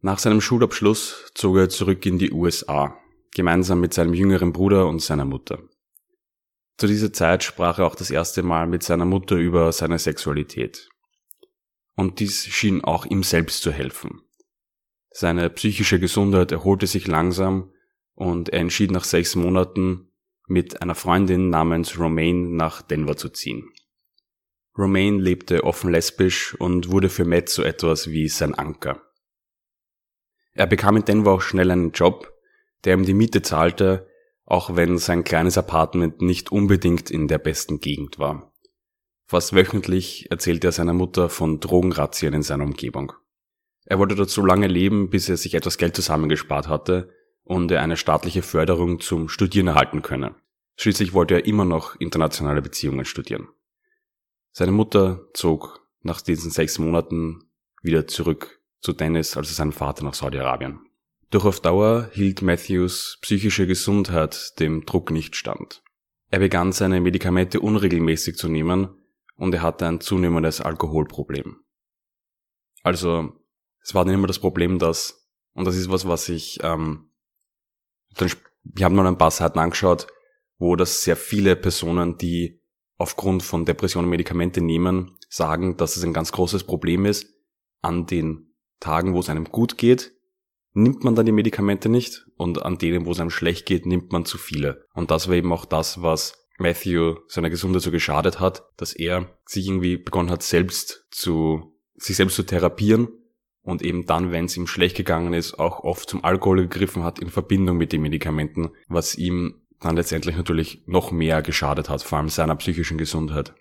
Nach 0.00 0.18
seinem 0.18 0.40
Schulabschluss 0.40 1.30
zog 1.34 1.56
er 1.56 1.68
zurück 1.68 2.04
in 2.06 2.18
die 2.18 2.30
USA, 2.30 2.96
gemeinsam 3.34 3.80
mit 3.80 3.94
seinem 3.94 4.14
jüngeren 4.14 4.52
Bruder 4.52 4.86
und 4.86 5.00
seiner 5.00 5.24
Mutter. 5.24 5.58
Zu 6.76 6.86
dieser 6.86 7.12
Zeit 7.12 7.42
sprach 7.42 7.78
er 7.78 7.86
auch 7.86 7.94
das 7.94 8.10
erste 8.10 8.42
Mal 8.42 8.66
mit 8.66 8.82
seiner 8.82 9.06
Mutter 9.06 9.36
über 9.36 9.72
seine 9.72 9.98
Sexualität. 9.98 10.88
Und 11.94 12.20
dies 12.20 12.44
schien 12.46 12.84
auch 12.84 13.06
ihm 13.06 13.22
selbst 13.22 13.62
zu 13.62 13.72
helfen. 13.72 14.20
Seine 15.10 15.48
psychische 15.48 15.98
Gesundheit 15.98 16.52
erholte 16.52 16.86
sich 16.86 17.06
langsam 17.06 17.72
und 18.14 18.50
er 18.50 18.60
entschied 18.60 18.90
nach 18.90 19.04
sechs 19.04 19.34
Monaten 19.34 20.12
mit 20.46 20.82
einer 20.82 20.94
Freundin 20.94 21.48
namens 21.48 21.98
Romaine 21.98 22.50
nach 22.54 22.82
Denver 22.82 23.16
zu 23.16 23.30
ziehen. 23.30 23.70
Romaine 24.76 25.18
lebte 25.18 25.64
offen 25.64 25.90
lesbisch 25.90 26.54
und 26.54 26.90
wurde 26.90 27.08
für 27.08 27.24
Matt 27.24 27.48
so 27.48 27.62
etwas 27.62 28.10
wie 28.10 28.28
sein 28.28 28.54
Anker. 28.54 29.02
Er 30.56 30.66
bekam 30.66 30.96
in 30.96 31.04
Denver 31.04 31.32
auch 31.32 31.42
schnell 31.42 31.70
einen 31.70 31.92
Job, 31.92 32.32
der 32.84 32.94
ihm 32.94 33.04
die 33.04 33.14
Miete 33.14 33.42
zahlte, 33.42 34.08
auch 34.46 34.74
wenn 34.74 34.96
sein 34.96 35.22
kleines 35.22 35.58
Apartment 35.58 36.22
nicht 36.22 36.50
unbedingt 36.50 37.10
in 37.10 37.28
der 37.28 37.38
besten 37.38 37.80
Gegend 37.80 38.18
war. 38.18 38.52
Fast 39.26 39.54
wöchentlich 39.54 40.30
erzählte 40.30 40.68
er 40.68 40.72
seiner 40.72 40.94
Mutter 40.94 41.28
von 41.28 41.60
Drogenrazzien 41.60 42.32
in 42.32 42.42
seiner 42.42 42.64
Umgebung. 42.64 43.12
Er 43.84 43.98
wollte 43.98 44.14
dort 44.14 44.30
so 44.30 44.44
lange 44.44 44.66
leben, 44.66 45.10
bis 45.10 45.28
er 45.28 45.36
sich 45.36 45.54
etwas 45.54 45.76
Geld 45.76 45.94
zusammengespart 45.94 46.68
hatte 46.68 47.10
und 47.42 47.70
er 47.70 47.82
eine 47.82 47.96
staatliche 47.96 48.42
Förderung 48.42 49.00
zum 49.00 49.28
Studieren 49.28 49.68
erhalten 49.68 50.00
könne. 50.00 50.36
Schließlich 50.76 51.12
wollte 51.12 51.34
er 51.34 51.46
immer 51.46 51.64
noch 51.64 51.96
internationale 51.96 52.62
Beziehungen 52.62 53.04
studieren. 53.04 53.48
Seine 54.52 54.72
Mutter 54.72 55.28
zog 55.34 55.86
nach 56.00 56.22
diesen 56.22 56.50
sechs 56.50 56.78
Monaten 56.78 57.50
wieder 57.82 58.06
zurück 58.06 58.60
zu 58.86 58.92
Dennis, 58.92 59.36
also 59.36 59.52
seinem 59.52 59.72
Vater, 59.72 60.04
nach 60.04 60.14
Saudi-Arabien. 60.14 60.78
Doch 61.30 61.44
auf 61.44 61.58
Dauer 61.58 62.08
hielt 62.12 62.40
Matthews 62.40 63.18
psychische 63.20 63.66
Gesundheit 63.66 64.60
dem 64.60 64.86
Druck 64.86 65.10
nicht 65.10 65.34
stand. 65.34 65.82
Er 66.30 66.38
begann 66.38 66.70
seine 66.70 67.00
Medikamente 67.00 67.60
unregelmäßig 67.60 68.36
zu 68.36 68.48
nehmen 68.48 68.88
und 69.34 69.52
er 69.54 69.62
hatte 69.62 69.88
ein 69.88 70.00
zunehmendes 70.00 70.60
Alkoholproblem. 70.60 71.56
Also, 72.84 73.32
es 73.82 73.92
war 73.92 74.04
dann 74.04 74.14
immer 74.14 74.28
das 74.28 74.38
Problem, 74.38 74.78
dass, 74.78 75.28
und 75.52 75.64
das 75.64 75.76
ist 75.76 75.90
was, 75.90 76.06
was 76.06 76.28
ich, 76.28 76.60
ähm, 76.62 77.10
dann, 78.14 78.30
wir 78.62 78.84
haben 78.84 78.94
mal 78.94 79.06
ein 79.08 79.18
paar 79.18 79.32
Seiten 79.32 79.58
angeschaut, 79.58 80.06
wo 80.58 80.76
das 80.76 81.02
sehr 81.02 81.16
viele 81.16 81.56
Personen, 81.56 82.18
die 82.18 82.62
aufgrund 82.98 83.42
von 83.42 83.64
Depressionen 83.64 84.08
Medikamente 84.08 84.60
nehmen, 84.60 85.18
sagen, 85.28 85.76
dass 85.76 85.96
es 85.96 86.04
ein 86.04 86.12
ganz 86.12 86.30
großes 86.30 86.64
Problem 86.64 87.04
ist, 87.04 87.34
an 87.82 88.06
den 88.06 88.45
Tagen, 88.80 89.14
wo 89.14 89.20
es 89.20 89.28
einem 89.28 89.44
gut 89.44 89.78
geht, 89.78 90.12
nimmt 90.72 91.04
man 91.04 91.14
dann 91.14 91.26
die 91.26 91.32
Medikamente 91.32 91.88
nicht 91.88 92.26
und 92.36 92.62
an 92.62 92.78
denen, 92.78 93.06
wo 93.06 93.12
es 93.12 93.20
einem 93.20 93.30
schlecht 93.30 93.66
geht, 93.66 93.86
nimmt 93.86 94.12
man 94.12 94.24
zu 94.24 94.36
viele. 94.36 94.84
Und 94.94 95.10
das 95.10 95.28
war 95.28 95.34
eben 95.34 95.52
auch 95.52 95.64
das, 95.64 96.02
was 96.02 96.46
Matthew 96.58 97.16
seiner 97.28 97.50
Gesundheit 97.50 97.82
so 97.82 97.90
geschadet 97.90 98.40
hat, 98.40 98.64
dass 98.76 98.92
er 98.92 99.36
sich 99.46 99.66
irgendwie 99.66 99.96
begonnen 99.96 100.30
hat, 100.30 100.42
selbst 100.42 101.06
zu, 101.10 101.74
sich 101.94 102.16
selbst 102.16 102.36
zu 102.36 102.42
therapieren 102.42 103.08
und 103.62 103.82
eben 103.82 104.06
dann, 104.06 104.32
wenn 104.32 104.46
es 104.46 104.56
ihm 104.56 104.66
schlecht 104.66 104.96
gegangen 104.96 105.32
ist, 105.32 105.58
auch 105.58 105.80
oft 105.80 106.08
zum 106.08 106.24
Alkohol 106.24 106.62
gegriffen 106.62 107.02
hat 107.02 107.18
in 107.18 107.30
Verbindung 107.30 107.76
mit 107.76 107.92
den 107.92 108.02
Medikamenten, 108.02 108.70
was 108.88 109.16
ihm 109.16 109.62
dann 109.80 109.96
letztendlich 109.96 110.36
natürlich 110.36 110.82
noch 110.86 111.10
mehr 111.10 111.42
geschadet 111.42 111.88
hat, 111.88 112.02
vor 112.02 112.18
allem 112.18 112.28
seiner 112.28 112.56
psychischen 112.56 112.98
Gesundheit. 112.98 113.54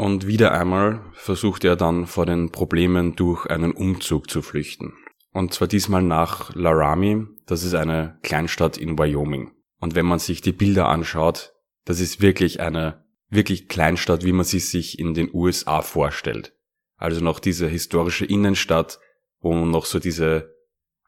Und 0.00 0.26
wieder 0.26 0.52
einmal 0.52 1.04
versucht 1.12 1.62
er 1.62 1.76
dann 1.76 2.06
vor 2.06 2.24
den 2.24 2.50
Problemen 2.52 3.16
durch 3.16 3.44
einen 3.44 3.72
Umzug 3.72 4.30
zu 4.30 4.40
flüchten. 4.40 4.94
Und 5.30 5.52
zwar 5.52 5.68
diesmal 5.68 6.00
nach 6.00 6.54
Laramie, 6.54 7.26
das 7.44 7.64
ist 7.64 7.74
eine 7.74 8.18
Kleinstadt 8.22 8.78
in 8.78 8.98
Wyoming. 8.98 9.50
Und 9.78 9.94
wenn 9.94 10.06
man 10.06 10.18
sich 10.18 10.40
die 10.40 10.52
Bilder 10.52 10.88
anschaut, 10.88 11.52
das 11.84 12.00
ist 12.00 12.22
wirklich 12.22 12.60
eine 12.60 13.04
wirklich 13.28 13.68
Kleinstadt, 13.68 14.24
wie 14.24 14.32
man 14.32 14.46
sie 14.46 14.60
sich 14.60 14.98
in 14.98 15.12
den 15.12 15.28
USA 15.34 15.82
vorstellt. 15.82 16.56
Also 16.96 17.22
noch 17.22 17.38
diese 17.38 17.68
historische 17.68 18.24
Innenstadt, 18.24 19.00
wo 19.40 19.52
man 19.52 19.70
noch 19.70 19.84
so 19.84 19.98
diese 19.98 20.56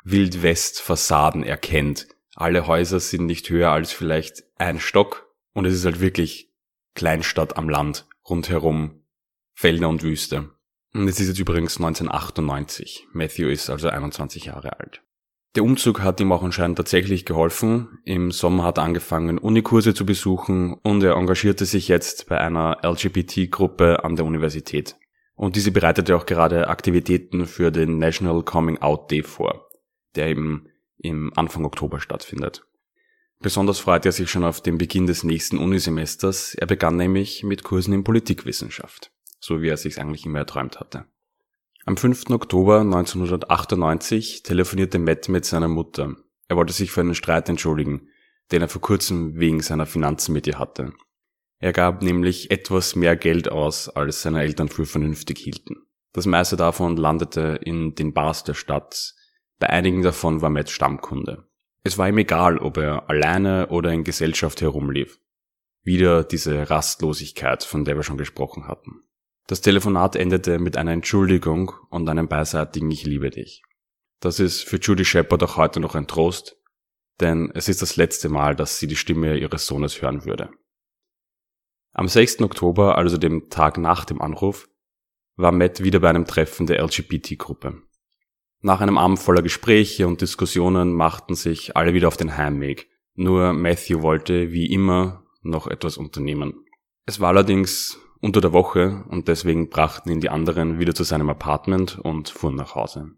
Wildwest-Fassaden 0.04 1.44
erkennt. 1.44 2.08
Alle 2.34 2.66
Häuser 2.66 3.00
sind 3.00 3.24
nicht 3.24 3.48
höher 3.48 3.70
als 3.70 3.90
vielleicht 3.90 4.42
ein 4.58 4.78
Stock 4.78 5.32
und 5.54 5.64
es 5.64 5.72
ist 5.72 5.86
halt 5.86 6.00
wirklich 6.00 6.52
Kleinstadt 6.94 7.56
am 7.56 7.70
Land, 7.70 8.06
rundherum 8.32 9.02
Felder 9.52 9.90
und 9.90 10.02
Wüste. 10.02 10.48
Und 10.94 11.06
es 11.06 11.20
ist 11.20 11.28
jetzt 11.28 11.38
übrigens 11.38 11.76
1998. 11.76 13.08
Matthew 13.12 13.48
ist 13.48 13.68
also 13.68 13.88
21 13.88 14.46
Jahre 14.46 14.80
alt. 14.80 15.02
Der 15.54 15.64
Umzug 15.64 16.00
hat 16.00 16.18
ihm 16.18 16.32
auch 16.32 16.42
anscheinend 16.42 16.78
tatsächlich 16.78 17.26
geholfen. 17.26 17.98
Im 18.06 18.30
Sommer 18.30 18.64
hat 18.64 18.78
er 18.78 18.84
angefangen, 18.84 19.36
Unikurse 19.36 19.92
zu 19.92 20.06
besuchen 20.06 20.72
und 20.82 21.02
er 21.02 21.16
engagierte 21.16 21.66
sich 21.66 21.88
jetzt 21.88 22.26
bei 22.26 22.38
einer 22.38 22.78
LGBT-Gruppe 22.82 24.02
an 24.02 24.16
der 24.16 24.24
Universität. 24.24 24.96
Und 25.34 25.56
diese 25.56 25.70
bereitete 25.70 26.16
auch 26.16 26.24
gerade 26.24 26.68
Aktivitäten 26.68 27.44
für 27.44 27.70
den 27.70 27.98
National 27.98 28.42
Coming 28.44 28.78
Out 28.78 29.10
Day 29.10 29.22
vor, 29.22 29.68
der 30.16 30.28
eben 30.28 30.68
im 30.96 31.32
Anfang 31.36 31.66
Oktober 31.66 32.00
stattfindet. 32.00 32.64
Besonders 33.42 33.80
freut 33.80 34.06
er 34.06 34.12
sich 34.12 34.30
schon 34.30 34.44
auf 34.44 34.60
den 34.60 34.78
Beginn 34.78 35.08
des 35.08 35.24
nächsten 35.24 35.58
Unisemesters. 35.58 36.54
Er 36.54 36.68
begann 36.68 36.96
nämlich 36.96 37.42
mit 37.42 37.64
Kursen 37.64 37.92
in 37.92 38.04
Politikwissenschaft, 38.04 39.10
so 39.40 39.60
wie 39.60 39.68
er 39.68 39.76
sich 39.76 40.00
eigentlich 40.00 40.24
immer 40.24 40.38
erträumt 40.38 40.78
hatte. 40.78 41.06
Am 41.84 41.96
5. 41.96 42.30
Oktober 42.30 42.82
1998 42.82 44.44
telefonierte 44.44 45.00
Matt 45.00 45.28
mit 45.28 45.44
seiner 45.44 45.66
Mutter. 45.66 46.14
Er 46.46 46.56
wollte 46.56 46.72
sich 46.72 46.92
für 46.92 47.00
einen 47.00 47.16
Streit 47.16 47.48
entschuldigen, 47.48 48.06
den 48.52 48.62
er 48.62 48.68
vor 48.68 48.80
kurzem 48.80 49.36
wegen 49.36 49.60
seiner 49.60 49.86
Finanzen 49.86 50.32
mit 50.32 50.46
ihr 50.46 50.60
hatte. 50.60 50.92
Er 51.58 51.72
gab 51.72 52.02
nämlich 52.02 52.52
etwas 52.52 52.94
mehr 52.94 53.16
Geld 53.16 53.50
aus, 53.50 53.88
als 53.88 54.22
seine 54.22 54.42
Eltern 54.42 54.68
für 54.68 54.86
vernünftig 54.86 55.38
hielten. 55.38 55.78
Das 56.12 56.26
meiste 56.26 56.56
davon 56.56 56.96
landete 56.96 57.58
in 57.64 57.96
den 57.96 58.14
Bars 58.14 58.44
der 58.44 58.54
Stadt. 58.54 59.14
Bei 59.58 59.68
einigen 59.68 60.02
davon 60.02 60.42
war 60.42 60.50
Matt 60.50 60.70
Stammkunde. 60.70 61.48
Es 61.84 61.98
war 61.98 62.08
ihm 62.08 62.18
egal, 62.18 62.58
ob 62.58 62.76
er 62.76 63.10
alleine 63.10 63.68
oder 63.68 63.92
in 63.92 64.04
Gesellschaft 64.04 64.60
herumlief. 64.60 65.18
Wieder 65.82 66.22
diese 66.22 66.70
Rastlosigkeit, 66.70 67.64
von 67.64 67.84
der 67.84 67.96
wir 67.96 68.04
schon 68.04 68.18
gesprochen 68.18 68.68
hatten. 68.68 69.02
Das 69.48 69.60
Telefonat 69.60 70.14
endete 70.14 70.58
mit 70.60 70.76
einer 70.76 70.92
Entschuldigung 70.92 71.72
und 71.90 72.08
einem 72.08 72.28
beiseitigen 72.28 72.90
Ich 72.90 73.04
liebe 73.04 73.30
dich. 73.30 73.62
Das 74.20 74.38
ist 74.38 74.62
für 74.62 74.76
Judy 74.76 75.04
Shepard 75.04 75.42
auch 75.42 75.56
heute 75.56 75.80
noch 75.80 75.96
ein 75.96 76.06
Trost, 76.06 76.56
denn 77.20 77.50
es 77.54 77.68
ist 77.68 77.82
das 77.82 77.96
letzte 77.96 78.28
Mal, 78.28 78.54
dass 78.54 78.78
sie 78.78 78.86
die 78.86 78.96
Stimme 78.96 79.36
ihres 79.36 79.66
Sohnes 79.66 80.00
hören 80.00 80.24
würde. 80.24 80.50
Am 81.92 82.06
6. 82.06 82.40
Oktober, 82.42 82.96
also 82.96 83.18
dem 83.18 83.50
Tag 83.50 83.76
nach 83.78 84.04
dem 84.04 84.22
Anruf, 84.22 84.68
war 85.36 85.50
Matt 85.50 85.82
wieder 85.82 85.98
bei 85.98 86.10
einem 86.10 86.24
Treffen 86.24 86.66
der 86.66 86.80
LGBT-Gruppe. 86.82 87.82
Nach 88.64 88.80
einem 88.80 88.96
Abend 88.96 89.18
voller 89.18 89.42
Gespräche 89.42 90.06
und 90.06 90.20
Diskussionen 90.20 90.92
machten 90.92 91.34
sich 91.34 91.76
alle 91.76 91.94
wieder 91.94 92.06
auf 92.06 92.16
den 92.16 92.36
Heimweg. 92.36 92.88
Nur 93.16 93.52
Matthew 93.52 94.02
wollte, 94.02 94.52
wie 94.52 94.72
immer, 94.72 95.24
noch 95.42 95.66
etwas 95.66 95.96
unternehmen. 95.96 96.64
Es 97.04 97.18
war 97.18 97.30
allerdings 97.30 97.98
unter 98.20 98.40
der 98.40 98.52
Woche 98.52 99.04
und 99.08 99.26
deswegen 99.26 99.68
brachten 99.68 100.10
ihn 100.10 100.20
die 100.20 100.28
anderen 100.28 100.78
wieder 100.78 100.94
zu 100.94 101.02
seinem 101.02 101.28
Apartment 101.28 101.98
und 101.98 102.28
fuhren 102.28 102.54
nach 102.54 102.76
Hause. 102.76 103.10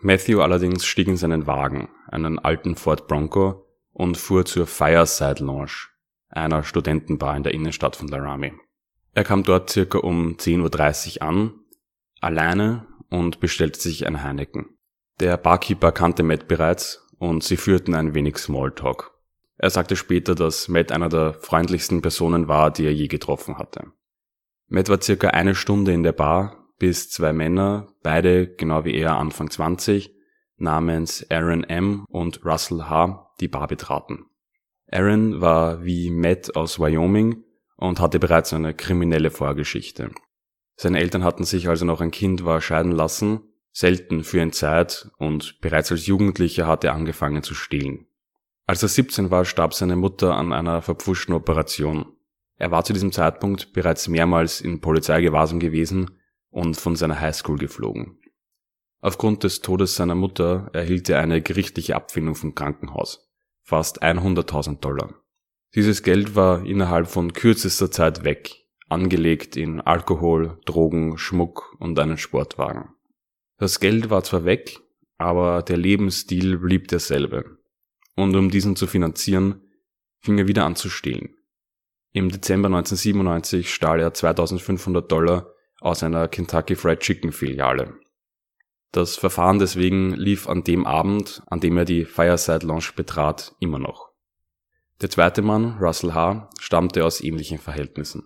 Matthew 0.00 0.40
allerdings 0.40 0.86
stieg 0.86 1.08
in 1.08 1.16
seinen 1.16 1.48
Wagen, 1.48 1.88
einen 2.06 2.38
alten 2.38 2.76
Ford 2.76 3.08
Bronco, 3.08 3.66
und 3.92 4.16
fuhr 4.16 4.44
zur 4.44 4.68
Fireside 4.68 5.44
Lounge, 5.44 5.88
einer 6.28 6.62
Studentenbar 6.62 7.36
in 7.36 7.42
der 7.42 7.54
Innenstadt 7.54 7.96
von 7.96 8.06
Laramie. 8.06 8.52
Er 9.14 9.24
kam 9.24 9.42
dort 9.42 9.70
circa 9.70 9.98
um 9.98 10.36
10.30 10.36 11.16
Uhr 11.16 11.22
an, 11.22 11.52
alleine 12.20 12.86
und 13.10 13.40
bestellte 13.40 13.80
sich 13.80 14.06
ein 14.06 14.22
Heineken. 14.22 14.76
Der 15.20 15.36
Barkeeper 15.36 15.92
kannte 15.92 16.22
Matt 16.22 16.48
bereits 16.48 17.06
und 17.18 17.44
sie 17.44 17.56
führten 17.56 17.94
ein 17.94 18.14
wenig 18.14 18.38
Smalltalk. 18.38 19.12
Er 19.56 19.70
sagte 19.70 19.96
später, 19.96 20.34
dass 20.34 20.68
Matt 20.68 20.90
einer 20.90 21.08
der 21.08 21.34
freundlichsten 21.34 22.02
Personen 22.02 22.48
war, 22.48 22.70
die 22.70 22.84
er 22.84 22.92
je 22.92 23.06
getroffen 23.06 23.58
hatte. 23.58 23.92
Matt 24.68 24.88
war 24.88 25.00
circa 25.00 25.28
eine 25.28 25.54
Stunde 25.54 25.92
in 25.92 26.02
der 26.02 26.12
Bar, 26.12 26.68
bis 26.78 27.10
zwei 27.10 27.32
Männer, 27.32 27.86
beide 28.02 28.48
genau 28.48 28.84
wie 28.84 28.96
er 28.96 29.16
Anfang 29.16 29.50
20, 29.50 30.12
namens 30.56 31.24
Aaron 31.30 31.64
M. 31.64 32.04
und 32.08 32.44
Russell 32.44 32.84
H. 32.84 33.30
die 33.40 33.48
Bar 33.48 33.68
betraten. 33.68 34.26
Aaron 34.90 35.40
war 35.40 35.84
wie 35.84 36.10
Matt 36.10 36.56
aus 36.56 36.78
Wyoming 36.78 37.44
und 37.76 38.00
hatte 38.00 38.18
bereits 38.18 38.52
eine 38.52 38.74
kriminelle 38.74 39.30
Vorgeschichte. 39.30 40.10
Seine 40.76 40.98
Eltern 40.98 41.24
hatten 41.24 41.44
sich, 41.44 41.68
als 41.68 41.82
er 41.82 41.86
noch 41.86 42.00
ein 42.00 42.10
Kind 42.10 42.44
war, 42.44 42.60
scheiden 42.60 42.92
lassen, 42.92 43.40
selten 43.72 44.24
für 44.24 44.40
ihn 44.40 44.52
Zeit 44.52 45.10
und 45.18 45.60
bereits 45.60 45.90
als 45.90 46.06
Jugendlicher 46.06 46.66
hatte 46.66 46.88
er 46.88 46.94
angefangen 46.94 47.42
zu 47.42 47.54
stehlen. 47.54 48.06
Als 48.66 48.82
er 48.82 48.88
17 48.88 49.30
war, 49.30 49.44
starb 49.44 49.74
seine 49.74 49.96
Mutter 49.96 50.34
an 50.34 50.52
einer 50.52 50.80
verpfuschten 50.80 51.34
Operation. 51.34 52.06
Er 52.56 52.70
war 52.70 52.84
zu 52.84 52.92
diesem 52.92 53.12
Zeitpunkt 53.12 53.72
bereits 53.72 54.08
mehrmals 54.08 54.60
in 54.60 54.80
Polizeigewahrsam 54.80 55.60
gewesen 55.60 56.18
und 56.50 56.76
von 56.76 56.96
seiner 56.96 57.20
Highschool 57.20 57.58
geflogen. 57.58 58.18
Aufgrund 59.00 59.44
des 59.44 59.60
Todes 59.60 59.96
seiner 59.96 60.14
Mutter 60.14 60.70
erhielt 60.72 61.10
er 61.10 61.20
eine 61.20 61.42
gerichtliche 61.42 61.94
Abfindung 61.94 62.36
vom 62.36 62.54
Krankenhaus. 62.54 63.28
Fast 63.60 64.02
100.000 64.02 64.80
Dollar. 64.80 65.14
Dieses 65.74 66.02
Geld 66.02 66.36
war 66.36 66.64
innerhalb 66.64 67.08
von 67.08 67.32
kürzester 67.32 67.90
Zeit 67.90 68.24
weg, 68.24 68.63
angelegt 68.94 69.56
in 69.56 69.80
Alkohol, 69.80 70.58
Drogen, 70.64 71.18
Schmuck 71.18 71.76
und 71.78 71.98
einen 71.98 72.16
Sportwagen. 72.16 72.94
Das 73.58 73.80
Geld 73.80 74.10
war 74.10 74.24
zwar 74.24 74.44
weg, 74.44 74.80
aber 75.18 75.62
der 75.62 75.76
Lebensstil 75.76 76.58
blieb 76.58 76.88
derselbe. 76.88 77.58
Und 78.16 78.34
um 78.36 78.50
diesen 78.50 78.76
zu 78.76 78.86
finanzieren, 78.86 79.60
fing 80.20 80.38
er 80.38 80.48
wieder 80.48 80.64
an 80.64 80.76
zu 80.76 80.88
stehlen. 80.88 81.34
Im 82.12 82.30
Dezember 82.30 82.68
1997 82.68 83.74
stahl 83.74 84.00
er 84.00 84.14
2500 84.14 85.10
Dollar 85.10 85.50
aus 85.80 86.02
einer 86.02 86.28
Kentucky 86.28 86.76
Fried 86.76 87.00
Chicken 87.00 87.32
Filiale. 87.32 87.94
Das 88.92 89.16
Verfahren 89.16 89.58
deswegen 89.58 90.12
lief 90.14 90.48
an 90.48 90.62
dem 90.62 90.86
Abend, 90.86 91.42
an 91.46 91.58
dem 91.58 91.76
er 91.76 91.84
die 91.84 92.04
Fireside 92.04 92.64
Lounge 92.64 92.90
betrat, 92.94 93.56
immer 93.58 93.80
noch. 93.80 94.10
Der 95.02 95.10
zweite 95.10 95.42
Mann, 95.42 95.76
Russell 95.78 96.14
H., 96.14 96.48
stammte 96.60 97.04
aus 97.04 97.20
ähnlichen 97.20 97.58
Verhältnissen. 97.58 98.24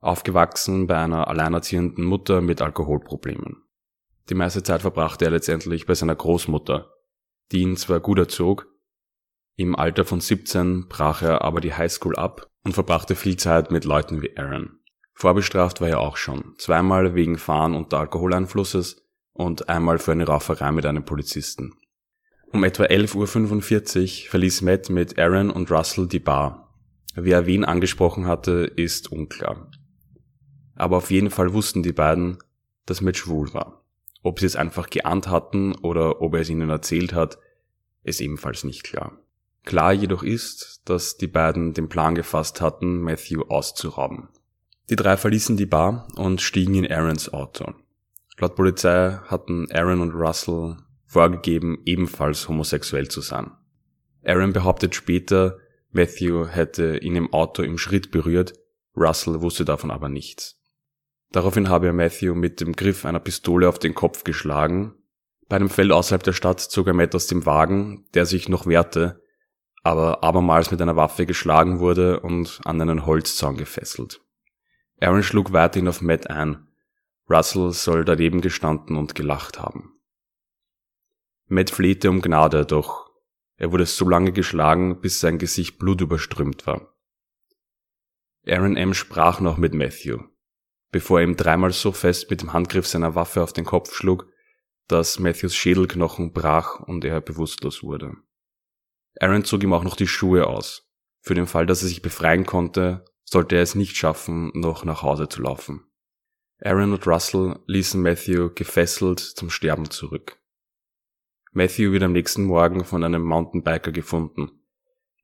Aufgewachsen 0.00 0.86
bei 0.86 0.96
einer 0.96 1.28
alleinerziehenden 1.28 2.04
Mutter 2.04 2.40
mit 2.40 2.62
Alkoholproblemen. 2.62 3.62
Die 4.28 4.34
meiste 4.34 4.62
Zeit 4.62 4.82
verbrachte 4.82 5.24
er 5.24 5.30
letztendlich 5.30 5.86
bei 5.86 5.94
seiner 5.94 6.14
Großmutter, 6.14 6.92
die 7.50 7.60
ihn 7.60 7.76
zwar 7.76 8.00
gut 8.00 8.18
erzog, 8.18 8.66
im 9.60 9.74
Alter 9.74 10.04
von 10.04 10.20
17 10.20 10.86
brach 10.86 11.20
er 11.20 11.42
aber 11.42 11.60
die 11.60 11.74
Highschool 11.74 12.14
ab 12.14 12.48
und 12.62 12.74
verbrachte 12.74 13.16
viel 13.16 13.36
Zeit 13.36 13.72
mit 13.72 13.84
Leuten 13.84 14.22
wie 14.22 14.36
Aaron. 14.36 14.78
Vorbestraft 15.14 15.80
war 15.80 15.88
er 15.88 15.98
auch 15.98 16.16
schon, 16.16 16.54
zweimal 16.58 17.16
wegen 17.16 17.38
Fahren 17.38 17.74
unter 17.74 17.98
Alkoholeinflusses 17.98 19.04
und 19.32 19.68
einmal 19.68 19.98
für 19.98 20.12
eine 20.12 20.28
Rauferei 20.28 20.70
mit 20.70 20.86
einem 20.86 21.04
Polizisten. 21.04 21.72
Um 22.52 22.62
etwa 22.62 22.84
11.45 22.84 24.26
Uhr 24.26 24.30
verließ 24.30 24.62
Matt 24.62 24.90
mit 24.90 25.18
Aaron 25.18 25.50
und 25.50 25.72
Russell 25.72 26.06
die 26.06 26.20
Bar. 26.20 26.72
Wer 27.16 27.46
wen 27.46 27.64
angesprochen 27.64 28.26
hatte, 28.26 28.72
ist 28.76 29.10
unklar. 29.10 29.72
Aber 30.78 30.98
auf 30.98 31.10
jeden 31.10 31.30
Fall 31.30 31.52
wussten 31.52 31.82
die 31.82 31.92
beiden, 31.92 32.38
dass 32.86 33.00
Matt 33.00 33.16
schwul 33.16 33.52
war. 33.52 33.84
Ob 34.22 34.38
sie 34.38 34.46
es 34.46 34.54
einfach 34.54 34.88
geahnt 34.90 35.28
hatten 35.28 35.74
oder 35.74 36.22
ob 36.22 36.34
er 36.34 36.40
es 36.40 36.48
ihnen 36.48 36.70
erzählt 36.70 37.12
hat, 37.12 37.38
ist 38.04 38.20
ebenfalls 38.20 38.62
nicht 38.62 38.84
klar. 38.84 39.18
Klar 39.64 39.92
jedoch 39.92 40.22
ist, 40.22 40.82
dass 40.84 41.16
die 41.16 41.26
beiden 41.26 41.74
den 41.74 41.88
Plan 41.88 42.14
gefasst 42.14 42.60
hatten, 42.60 43.00
Matthew 43.00 43.42
auszurauben. 43.48 44.28
Die 44.88 44.96
drei 44.96 45.16
verließen 45.16 45.56
die 45.56 45.66
Bar 45.66 46.08
und 46.14 46.40
stiegen 46.40 46.76
in 46.76 46.90
Aarons 46.90 47.32
Auto. 47.32 47.74
Laut 48.38 48.54
Polizei 48.54 49.18
hatten 49.26 49.70
Aaron 49.72 50.00
und 50.00 50.12
Russell 50.12 50.76
vorgegeben, 51.06 51.82
ebenfalls 51.84 52.48
homosexuell 52.48 53.08
zu 53.08 53.20
sein. 53.20 53.50
Aaron 54.24 54.52
behauptet 54.52 54.94
später, 54.94 55.58
Matthew 55.90 56.46
hätte 56.46 56.98
ihn 56.98 57.16
im 57.16 57.32
Auto 57.32 57.62
im 57.62 57.78
Schritt 57.78 58.12
berührt, 58.12 58.54
Russell 58.96 59.40
wusste 59.40 59.64
davon 59.64 59.90
aber 59.90 60.08
nichts. 60.08 60.57
Daraufhin 61.30 61.68
habe 61.68 61.86
er 61.86 61.92
Matthew 61.92 62.34
mit 62.34 62.60
dem 62.60 62.74
Griff 62.74 63.04
einer 63.04 63.20
Pistole 63.20 63.68
auf 63.68 63.78
den 63.78 63.94
Kopf 63.94 64.24
geschlagen. 64.24 64.94
Bei 65.48 65.56
einem 65.56 65.70
Feld 65.70 65.92
außerhalb 65.92 66.22
der 66.22 66.32
Stadt 66.32 66.60
zog 66.60 66.86
er 66.86 66.94
Matt 66.94 67.14
aus 67.14 67.26
dem 67.26 67.46
Wagen, 67.46 68.06
der 68.14 68.26
sich 68.26 68.48
noch 68.48 68.66
wehrte, 68.66 69.22
aber 69.82 70.22
abermals 70.24 70.70
mit 70.70 70.80
einer 70.80 70.96
Waffe 70.96 71.26
geschlagen 71.26 71.80
wurde 71.80 72.20
und 72.20 72.60
an 72.64 72.80
einen 72.80 73.06
Holzzaun 73.06 73.56
gefesselt. 73.56 74.20
Aaron 75.00 75.22
schlug 75.22 75.52
weiterhin 75.52 75.88
auf 75.88 76.00
Matt 76.00 76.28
ein. 76.30 76.66
Russell 77.30 77.72
soll 77.72 78.04
daneben 78.04 78.40
gestanden 78.40 78.96
und 78.96 79.14
gelacht 79.14 79.58
haben. 79.58 79.92
Matt 81.46 81.70
flehte 81.70 82.10
um 82.10 82.20
Gnade, 82.20 82.66
doch 82.66 83.08
er 83.56 83.72
wurde 83.72 83.86
so 83.86 84.08
lange 84.08 84.32
geschlagen, 84.32 85.00
bis 85.00 85.20
sein 85.20 85.38
Gesicht 85.38 85.78
blutüberströmt 85.78 86.66
war. 86.66 86.94
Aaron 88.46 88.76
M. 88.76 88.94
sprach 88.94 89.40
noch 89.40 89.58
mit 89.58 89.74
Matthew, 89.74 90.18
bevor 90.90 91.20
er 91.20 91.26
ihm 91.26 91.36
dreimal 91.36 91.72
so 91.72 91.92
fest 91.92 92.30
mit 92.30 92.42
dem 92.42 92.52
Handgriff 92.52 92.86
seiner 92.86 93.14
Waffe 93.14 93.42
auf 93.42 93.52
den 93.52 93.64
Kopf 93.64 93.94
schlug, 93.94 94.26
dass 94.86 95.18
Matthews 95.18 95.54
Schädelknochen 95.54 96.32
brach 96.32 96.80
und 96.80 97.04
er 97.04 97.20
bewusstlos 97.20 97.82
wurde. 97.82 98.14
Aaron 99.20 99.44
zog 99.44 99.62
ihm 99.62 99.72
auch 99.72 99.84
noch 99.84 99.96
die 99.96 100.06
Schuhe 100.06 100.46
aus. 100.46 100.88
Für 101.20 101.34
den 101.34 101.46
Fall, 101.46 101.66
dass 101.66 101.82
er 101.82 101.88
sich 101.88 102.02
befreien 102.02 102.46
konnte, 102.46 103.04
sollte 103.24 103.56
er 103.56 103.62
es 103.62 103.74
nicht 103.74 103.96
schaffen, 103.96 104.50
noch 104.54 104.84
nach 104.84 105.02
Hause 105.02 105.28
zu 105.28 105.42
laufen. 105.42 105.84
Aaron 106.60 106.92
und 106.92 107.06
Russell 107.06 107.58
ließen 107.66 108.00
Matthew 108.00 108.50
gefesselt 108.54 109.20
zum 109.20 109.50
Sterben 109.50 109.90
zurück. 109.90 110.38
Matthew 111.52 111.92
wird 111.92 112.02
am 112.02 112.12
nächsten 112.12 112.44
Morgen 112.44 112.84
von 112.84 113.04
einem 113.04 113.22
Mountainbiker 113.22 113.92
gefunden. 113.92 114.50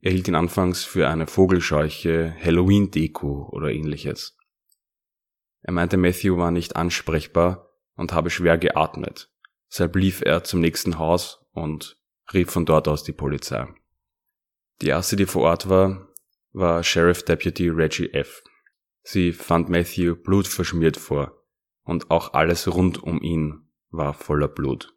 Er 0.00 0.12
hielt 0.12 0.28
ihn 0.28 0.34
anfangs 0.34 0.84
für 0.84 1.08
eine 1.08 1.26
Vogelscheuche, 1.26 2.36
Halloween-Deko 2.42 3.48
oder 3.50 3.70
ähnliches. 3.70 4.36
Er 5.64 5.72
meinte, 5.72 5.96
Matthew 5.96 6.36
war 6.36 6.50
nicht 6.50 6.76
ansprechbar 6.76 7.70
und 7.96 8.12
habe 8.12 8.28
schwer 8.28 8.58
geatmet. 8.58 9.30
Deshalb 9.70 9.96
lief 9.96 10.20
er 10.20 10.44
zum 10.44 10.60
nächsten 10.60 10.98
Haus 10.98 11.46
und 11.52 11.98
rief 12.32 12.50
von 12.50 12.66
dort 12.66 12.86
aus 12.86 13.02
die 13.02 13.12
Polizei. 13.12 13.66
Die 14.82 14.88
erste, 14.88 15.16
die 15.16 15.26
vor 15.26 15.42
Ort 15.42 15.68
war, 15.68 16.08
war 16.52 16.84
Sheriff 16.84 17.24
Deputy 17.24 17.70
Reggie 17.70 18.12
F. 18.12 18.42
Sie 19.02 19.32
fand 19.32 19.70
Matthew 19.70 20.16
blutverschmiert 20.16 20.98
vor 20.98 21.42
und 21.82 22.10
auch 22.10 22.34
alles 22.34 22.72
rund 22.72 23.02
um 23.02 23.22
ihn 23.22 23.68
war 23.90 24.12
voller 24.12 24.48
Blut. 24.48 24.94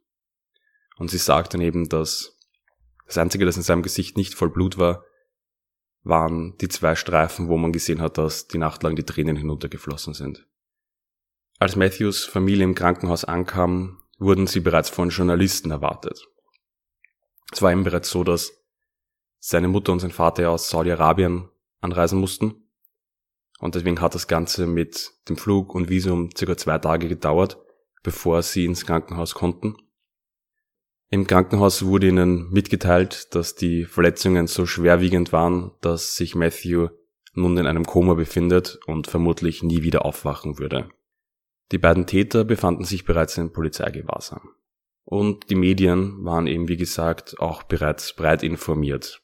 Und 0.97 1.09
sie 1.09 1.17
sagt 1.17 1.53
dann 1.53 1.61
eben, 1.61 1.87
dass 1.87 2.37
das 3.05 3.17
Einzige, 3.17 3.45
das 3.45 3.55
in 3.55 3.63
seinem 3.63 3.83
Gesicht 3.83 4.17
nicht 4.17 4.33
voll 4.33 4.49
Blut 4.49 4.77
war, 4.77 5.05
waren 6.03 6.57
die 6.57 6.67
zwei 6.67 6.95
Streifen, 6.95 7.47
wo 7.47 7.57
man 7.57 7.71
gesehen 7.71 8.01
hat, 8.01 8.17
dass 8.17 8.47
die 8.47 8.57
Nacht 8.57 8.83
lang 8.83 8.95
die 8.95 9.03
Tränen 9.03 9.37
hinuntergeflossen 9.37 10.13
sind. 10.13 10.45
Als 11.59 11.75
Matthews 11.75 12.23
Familie 12.23 12.63
im 12.63 12.75
Krankenhaus 12.75 13.25
ankam, 13.25 13.97
wurden 14.19 14.45
sie 14.45 14.59
bereits 14.59 14.89
von 14.89 15.09
Journalisten 15.09 15.71
erwartet. 15.71 16.27
Es 17.51 17.63
war 17.63 17.71
eben 17.71 17.83
bereits 17.83 18.11
so, 18.11 18.23
dass 18.23 18.53
seine 19.39 19.67
Mutter 19.67 19.91
und 19.91 19.99
sein 19.99 20.11
Vater 20.11 20.51
aus 20.51 20.69
Saudi-Arabien 20.69 21.49
anreisen 21.81 22.19
mussten. 22.19 22.69
Und 23.59 23.73
deswegen 23.73 24.01
hat 24.01 24.13
das 24.13 24.27
Ganze 24.27 24.67
mit 24.67 25.11
dem 25.29 25.37
Flug 25.37 25.73
und 25.73 25.89
Visum 25.89 26.29
circa 26.37 26.57
zwei 26.57 26.77
Tage 26.77 27.07
gedauert, 27.07 27.57
bevor 28.03 28.43
sie 28.43 28.65
ins 28.65 28.85
Krankenhaus 28.85 29.33
konnten. 29.33 29.77
Im 31.09 31.25
Krankenhaus 31.25 31.85
wurde 31.85 32.09
ihnen 32.09 32.51
mitgeteilt, 32.51 33.33
dass 33.33 33.55
die 33.55 33.85
Verletzungen 33.85 34.45
so 34.45 34.67
schwerwiegend 34.67 35.31
waren, 35.31 35.71
dass 35.81 36.15
sich 36.15 36.35
Matthew 36.35 36.89
nun 37.33 37.57
in 37.57 37.65
einem 37.65 37.85
Koma 37.85 38.13
befindet 38.13 38.77
und 38.85 39.07
vermutlich 39.07 39.63
nie 39.63 39.81
wieder 39.81 40.05
aufwachen 40.05 40.59
würde. 40.59 40.89
Die 41.71 41.77
beiden 41.77 42.05
Täter 42.05 42.45
befanden 42.45 42.85
sich 42.85 43.03
bereits 43.05 43.37
in 43.37 43.51
Polizeigewahrsam. 43.51 44.49
Und 45.03 45.49
die 45.49 45.55
Medien 45.55 46.23
waren 46.25 46.47
eben, 46.47 46.67
wie 46.67 46.77
gesagt, 46.77 47.39
auch 47.39 47.63
bereits 47.63 48.13
breit 48.13 48.43
informiert. 48.43 49.21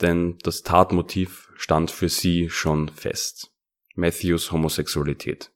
Denn 0.00 0.38
das 0.42 0.62
Tatmotiv 0.62 1.52
stand 1.56 1.90
für 1.90 2.08
sie 2.08 2.50
schon 2.50 2.88
fest. 2.88 3.52
Matthews 3.94 4.50
Homosexualität. 4.50 5.52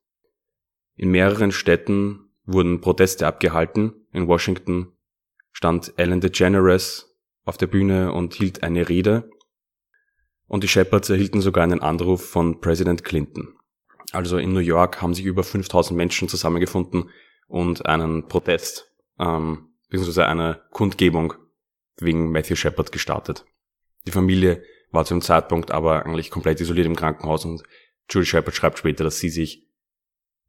In 0.95 1.11
mehreren 1.11 1.53
Städten 1.53 2.31
wurden 2.45 2.81
Proteste 2.81 3.27
abgehalten. 3.27 4.07
In 4.13 4.29
Washington 4.29 4.93
stand 5.53 5.93
Ellen 5.97 6.21
DeGeneres 6.21 7.17
auf 7.45 7.57
der 7.57 7.67
Bühne 7.67 8.13
und 8.13 8.35
hielt 8.35 8.63
eine 8.63 8.89
Rede. 8.89 9.31
Und 10.47 10.63
die 10.63 10.69
Shepherds 10.69 11.11
erhielten 11.11 11.41
sogar 11.41 11.65
einen 11.65 11.81
Anruf 11.81 12.25
von 12.25 12.61
Präsident 12.61 13.03
Clinton. 13.05 13.58
Also 14.13 14.39
in 14.39 14.53
New 14.53 14.61
York 14.61 15.03
haben 15.03 15.15
sich 15.15 15.25
über 15.25 15.45
5000 15.45 15.97
Menschen 15.97 16.29
zusammengefunden 16.29 17.11
und 17.47 17.87
einen 17.87 18.29
Protest 18.29 18.91
ähm, 19.19 19.75
beziehungsweise 19.89 20.27
eine 20.27 20.63
Kundgebung 20.71 21.35
wegen 21.97 22.31
Matthew 22.31 22.57
Shepard 22.57 22.93
gestartet. 22.93 23.45
Die 24.07 24.13
Familie 24.13 24.63
war 24.91 25.05
zu 25.05 25.15
dem 25.15 25.21
Zeitpunkt 25.21 25.71
aber 25.71 26.07
eigentlich 26.07 26.31
komplett 26.31 26.61
isoliert 26.61 26.87
im 26.87 26.97
Krankenhaus 26.97 27.45
und 27.45 27.63
Julie 28.11 28.27
Shepard 28.27 28.55
schreibt 28.55 28.79
später, 28.79 29.05
dass 29.05 29.19
sie 29.19 29.29
sich 29.29 29.67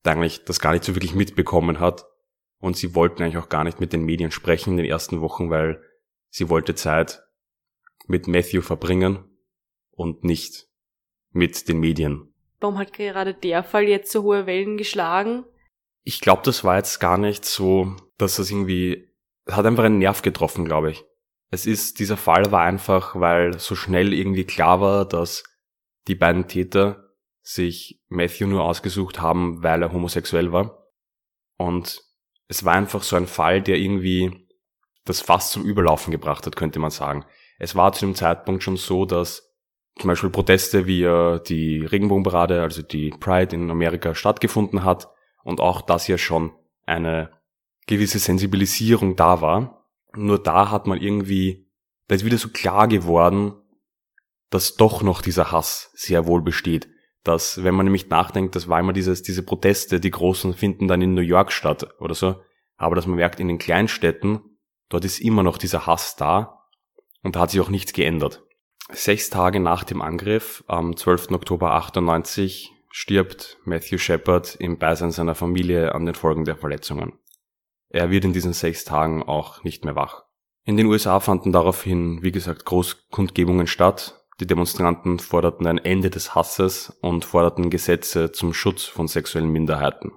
eigentlich 0.04 0.45
das 0.45 0.60
gar 0.60 0.72
nicht 0.72 0.84
so 0.86 0.95
wirklich 0.95 1.13
mitbekommen 1.13 1.80
hat 1.80 2.06
und 2.60 2.78
sie 2.78 2.95
wollten 2.95 3.22
eigentlich 3.22 3.38
auch 3.38 3.50
gar 3.50 3.63
nicht 3.63 3.80
mit 3.80 3.91
den 3.91 4.04
Medien 4.04 4.32
sprechen 4.32 4.72
in 4.72 4.78
den 4.78 4.86
ersten 4.86 5.19
Wochen, 5.22 5.50
weil 5.50 5.82
sie 6.30 6.50
wollte 6.50 6.76
Zeit 6.76 7.22
mit 8.08 8.28
Matthew 8.28 8.62
verbringen 8.62 9.26
und 9.91 10.24
nicht 10.24 10.67
mit 11.32 11.67
den 11.67 11.80
Medien. 11.80 12.28
Warum 12.60 12.78
hat 12.78 12.93
gerade 12.93 13.34
der 13.34 13.63
Fall 13.63 13.84
jetzt 13.84 14.12
so 14.12 14.24
hohe 14.24 14.45
Wellen 14.45 14.78
geschlagen? 14.78 15.45
Ich 16.04 16.22
glaube, 16.22 16.41
das 16.43 16.63
war 16.63 16.78
jetzt 16.78 17.00
gar 17.00 17.17
nicht 17.17 17.45
so, 17.45 17.95
dass 18.17 18.36
das 18.36 18.52
irgendwie, 18.52 19.13
hat 19.50 19.65
einfach 19.65 19.84
einen 19.84 20.00
Nerv 20.00 20.22
getroffen, 20.22 20.65
glaube 20.65 20.91
ich. 20.91 21.04
Es 21.52 21.65
ist, 21.65 22.00
dieser 22.00 22.17
Fall 22.17 22.52
war 22.52 22.63
einfach, 22.63 23.15
weil 23.19 23.60
so 23.60 23.76
schnell 23.76 24.13
irgendwie 24.13 24.43
klar 24.43 24.82
war, 24.82 25.06
dass 25.06 25.43
die 26.08 26.15
beiden 26.15 26.48
Täter 26.48 27.10
sich 27.41 28.02
Matthew 28.10 28.48
nur 28.48 28.63
ausgesucht 28.63 29.19
haben, 29.19 29.63
weil 29.63 29.82
er 29.82 29.91
homosexuell 29.91 30.52
war. 30.52 30.88
Und 31.58 32.02
es 32.48 32.65
war 32.65 32.74
einfach 32.74 33.04
so 33.04 33.15
ein 33.15 33.28
Fall, 33.28 33.62
der 33.62 33.78
irgendwie 33.78 34.48
das 35.06 35.22
Fass 35.22 35.52
zum 35.52 35.63
Überlaufen 35.63 36.12
gebracht 36.12 36.45
hat, 36.45 36.56
könnte 36.56 36.80
man 36.80 36.91
sagen. 36.91 37.26
Es 37.58 37.76
war 37.76 37.93
zu 37.93 38.06
dem 38.06 38.15
Zeitpunkt 38.15 38.63
schon 38.63 38.78
so, 38.78 39.06
dass 39.06 39.48
zum 39.97 40.08
Beispiel 40.08 40.30
Proteste 40.30 40.86
wie 40.86 41.02
die 41.47 41.86
Regenbogenparade, 41.86 42.62
also 42.62 42.82
die 42.82 43.10
Pride 43.19 43.56
in 43.56 43.69
Amerika 43.71 44.15
stattgefunden 44.15 44.84
hat, 44.84 45.10
und 45.43 45.62
auch, 45.62 45.82
dass 45.82 46.08
ja 46.08 46.17
schon 46.17 46.52
eine 46.86 47.32
gewisse 47.88 48.19
Sensibilisierung 48.19 49.15
da 49.15 49.41
war. 49.41 49.86
Nur 50.15 50.41
da 50.41 50.69
hat 50.69 50.88
man 50.88 51.02
irgendwie, 51.02 51.67
da 52.08 52.15
ist 52.15 52.25
wieder 52.25 52.38
so 52.38 52.49
klar 52.49 52.88
geworden, 52.88 53.54
dass 54.49 54.75
doch 54.75 55.02
noch 55.02 55.21
dieser 55.21 55.52
Hass 55.52 55.91
sehr 55.93 56.28
wohl 56.28 56.41
besteht. 56.41 56.88
Dass, 57.23 57.63
wenn 57.63 57.75
man 57.75 57.86
nämlich 57.86 58.10
nachdenkt, 58.10 58.56
das 58.56 58.67
war 58.67 58.80
immer 58.80 58.93
dieses, 58.93 59.23
diese 59.23 59.43
Proteste, 59.43 59.99
die 59.99 60.12
großen 60.12 60.54
finden 60.54 60.88
dann 60.88 61.02
in 61.02 61.13
New 61.13 61.21
York 61.21 61.52
statt 61.52 61.95
oder 61.99 62.15
so. 62.15 62.41
Aber 62.78 62.95
dass 62.95 63.08
man 63.08 63.17
merkt, 63.17 63.39
in 63.39 63.47
den 63.47 63.58
Kleinstädten, 63.58 64.39
dort 64.88 65.06
ist 65.06 65.19
immer 65.19 65.43
noch 65.43 65.58
dieser 65.58 65.86
Hass 65.86 66.15
da 66.15 66.63
und 67.21 67.36
da 67.36 67.41
hat 67.41 67.52
sich 67.52 67.60
auch 67.60 67.69
nichts 67.69 67.93
geändert. 67.93 68.43
Sechs 68.91 69.30
Tage 69.30 69.60
nach 69.60 69.84
dem 69.84 70.02
Angriff, 70.02 70.63
am 70.67 70.97
12. 70.97 71.32
Oktober 71.32 71.73
98, 71.73 72.73
stirbt 72.89 73.60
Matthew 73.63 73.99
Shepard 73.99 74.56
im 74.56 74.80
Beisein 74.80 75.12
seiner 75.12 75.36
Familie 75.36 75.93
an 75.93 76.08
den 76.08 76.15
Folgen 76.15 76.43
der 76.43 76.56
Verletzungen. 76.56 77.13
Er 77.89 78.10
wird 78.10 78.25
in 78.25 78.34
diesen 78.34 78.54
sechs 78.54 78.86
Tagen 78.86 79.21
auch 79.21 79.63
nicht 79.63 79.86
mehr 79.86 79.95
wach. 79.95 80.23
In 80.65 80.75
den 80.75 80.88
USA 80.88 81.19
fanden 81.19 81.52
daraufhin, 81.52 82.23
wie 82.23 82.32
gesagt, 82.32 82.65
Großkundgebungen 82.65 83.67
statt. 83.67 84.25
Die 84.39 84.47
Demonstranten 84.47 85.19
forderten 85.19 85.67
ein 85.67 85.78
Ende 85.78 86.10
des 86.10 86.34
Hasses 86.34 86.97
und 87.02 87.25
forderten 87.25 87.69
Gesetze 87.69 88.32
zum 88.32 88.54
Schutz 88.56 88.86
von 88.86 89.08
sexuellen 89.08 89.52
Minderheiten. 89.52 90.13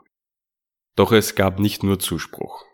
Doch 0.97 1.13
es 1.13 1.35
gab 1.35 1.59
nicht 1.59 1.83
nur 1.83 1.99
Zuspruch. 1.99 2.65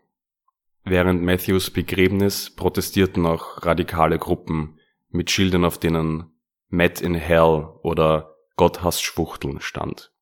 Während 0.84 1.22
Matthews 1.22 1.70
Begräbnis 1.70 2.50
protestierten 2.54 3.26
auch 3.26 3.66
radikale 3.66 4.18
Gruppen 4.18 4.77
mit 5.10 5.30
Schildern, 5.30 5.64
auf 5.64 5.78
denen 5.78 6.32
Matt 6.68 7.00
in 7.00 7.14
Hell 7.14 7.68
oder 7.82 8.34
Gott 8.56 8.82
hasst 8.82 9.04
Schwuchteln 9.04 9.60
stand. 9.60 10.12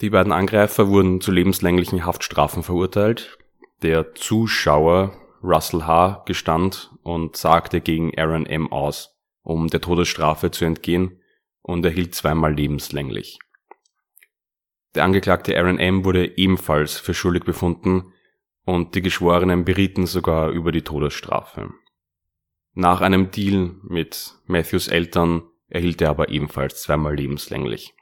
Die 0.00 0.10
beiden 0.10 0.32
Angreifer 0.32 0.88
wurden 0.88 1.20
zu 1.20 1.30
lebenslänglichen 1.30 2.04
Haftstrafen 2.04 2.62
verurteilt. 2.62 3.38
Der 3.82 4.14
Zuschauer 4.14 5.16
Russell 5.42 5.82
H. 5.82 6.22
gestand 6.26 6.90
und 7.02 7.36
sagte 7.36 7.80
gegen 7.80 8.18
Aaron 8.18 8.46
M. 8.46 8.72
aus, 8.72 9.16
um 9.42 9.68
der 9.68 9.80
Todesstrafe 9.80 10.50
zu 10.50 10.64
entgehen 10.64 11.20
und 11.62 11.84
erhielt 11.84 12.14
zweimal 12.14 12.54
lebenslänglich. 12.54 13.38
Der 14.94 15.04
Angeklagte 15.04 15.56
Aaron 15.56 15.78
M. 15.78 16.04
wurde 16.04 16.38
ebenfalls 16.38 16.98
für 16.98 17.14
schuldig 17.14 17.44
befunden 17.44 18.12
und 18.64 18.94
die 18.94 19.02
Geschworenen 19.02 19.64
berieten 19.64 20.06
sogar 20.06 20.50
über 20.50 20.72
die 20.72 20.82
Todesstrafe. 20.82 21.72
Nach 22.74 23.00
einem 23.00 23.30
Deal 23.30 23.76
mit 23.82 24.34
Matthews 24.46 24.88
Eltern 24.88 25.42
erhielt 25.68 26.02
er 26.02 26.10
aber 26.10 26.28
ebenfalls 26.28 26.82
zweimal 26.82 27.14
lebenslänglich. 27.14 27.94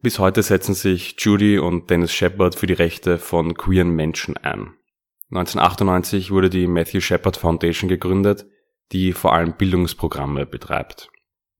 Bis 0.00 0.20
heute 0.20 0.42
setzen 0.42 0.74
sich 0.74 1.16
Judy 1.18 1.58
und 1.58 1.90
Dennis 1.90 2.12
Shepard 2.12 2.54
für 2.54 2.68
die 2.68 2.74
Rechte 2.74 3.18
von 3.18 3.54
queeren 3.54 3.90
Menschen 3.90 4.36
ein. 4.36 4.74
1998 5.30 6.30
wurde 6.30 6.50
die 6.50 6.68
Matthew 6.68 7.00
Shepard 7.00 7.36
Foundation 7.36 7.88
gegründet, 7.88 8.46
die 8.92 9.12
vor 9.12 9.32
allem 9.32 9.56
Bildungsprogramme 9.56 10.46
betreibt. 10.46 11.10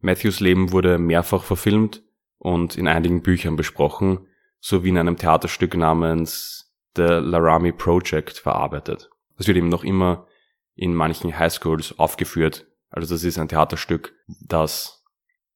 Matthews 0.00 0.38
Leben 0.38 0.70
wurde 0.70 0.98
mehrfach 0.98 1.42
verfilmt 1.42 2.04
und 2.38 2.76
in 2.76 2.86
einigen 2.86 3.22
Büchern 3.22 3.56
besprochen, 3.56 4.28
sowie 4.60 4.90
in 4.90 4.98
einem 4.98 5.16
Theaterstück 5.16 5.76
namens 5.76 6.72
The 6.94 7.02
Laramie 7.02 7.72
Project 7.72 8.38
verarbeitet. 8.38 9.10
Das 9.36 9.48
wird 9.48 9.56
eben 9.56 9.68
noch 9.68 9.82
immer 9.82 10.28
in 10.76 10.94
manchen 10.94 11.36
Highschools 11.36 11.98
aufgeführt. 11.98 12.66
Also 12.90 13.12
das 13.12 13.24
ist 13.24 13.38
ein 13.38 13.48
Theaterstück, 13.48 14.14
das 14.40 15.04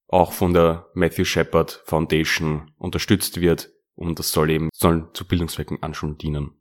auch 0.09 0.33
von 0.33 0.53
der 0.53 0.89
Matthew 0.95 1.25
Shepard 1.25 1.83
Foundation 1.85 2.73
unterstützt 2.79 3.41
wird 3.41 3.71
und 3.95 4.19
das 4.19 4.33
soll 4.33 4.51
eben 4.51 4.71
soll 4.73 5.11
zu 5.13 5.27
Bildungszwecken 5.27 5.83
an 5.83 5.95
Schulen 5.95 6.19
dienen. 6.19 6.61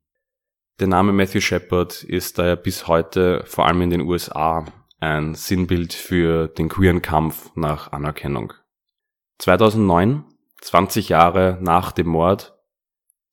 Der 0.80 0.88
Name 0.88 1.12
Matthew 1.12 1.41
Shepard 1.41 2.04
ist 2.04 2.38
daher 2.38 2.56
bis 2.56 2.88
heute 2.88 3.43
vor 3.45 3.65
allem 3.65 3.82
in 3.82 3.89
den 3.89 4.02
USA 4.02 4.65
ein 5.00 5.34
Sinnbild 5.34 5.93
für 5.93 6.48
den 6.48 6.69
queeren 6.69 7.02
Kampf 7.02 7.52
nach 7.56 7.91
Anerkennung. 7.91 8.54
2009, 9.39 10.26
20 10.62 11.10
Jahre 11.10 11.58
nach 11.62 11.91
dem 11.91 12.08
Mord, 12.08 12.58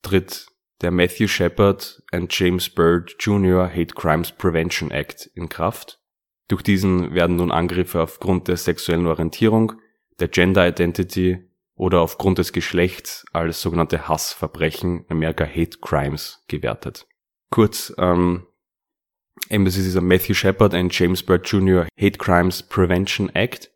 tritt 0.01 0.47
der 0.81 0.91
Matthew 0.91 1.27
Shepard 1.27 2.01
and 2.11 2.31
James 2.31 2.69
Byrd 2.69 3.15
Jr. 3.19 3.67
Hate 3.67 3.95
Crimes 3.95 4.31
Prevention 4.31 4.91
Act 4.91 5.29
in 5.33 5.49
Kraft. 5.49 5.99
Durch 6.47 6.61
diesen 6.61 7.13
werden 7.13 7.35
nun 7.35 7.51
Angriffe 7.51 8.01
aufgrund 8.01 8.47
der 8.47 8.57
sexuellen 8.57 9.07
Orientierung, 9.07 9.73
der 10.19 10.27
Gender 10.27 10.67
Identity 10.67 11.49
oder 11.75 12.01
aufgrund 12.01 12.37
des 12.37 12.53
Geschlechts 12.53 13.25
als 13.33 13.61
sogenannte 13.61 14.07
Hassverbrechen, 14.07 15.05
America 15.09 15.45
Hate 15.45 15.79
Crimes, 15.81 16.43
gewertet. 16.47 17.07
Kurz, 17.49 17.93
ähm, 17.97 18.47
eben 19.49 19.65
das 19.65 19.77
ist 19.77 19.85
dieser 19.85 20.01
Matthew 20.01 20.33
Shepard 20.33 20.73
and 20.73 20.97
James 20.97 21.23
Byrd 21.23 21.47
Jr. 21.47 21.87
Hate 21.99 22.17
Crimes 22.17 22.63
Prevention 22.63 23.29
Act. 23.29 23.71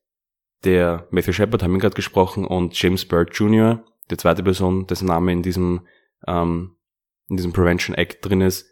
Der 0.63 1.07
Matthew 1.11 1.33
Shepard 1.33 1.63
haben 1.63 1.73
wir 1.73 1.79
gerade 1.79 1.95
gesprochen 1.95 2.45
und 2.45 2.79
James 2.79 3.07
Byrd 3.07 3.35
Jr., 3.35 3.83
die 4.09 4.17
zweite 4.17 4.43
Person, 4.43 4.87
dessen 4.87 5.07
Name 5.07 5.31
in 5.31 5.41
diesem 5.41 5.87
ähm, 6.27 6.75
in 7.31 7.37
diesem 7.37 7.53
Prevention 7.53 7.95
Act 7.95 8.25
drin 8.25 8.41
ist, 8.41 8.69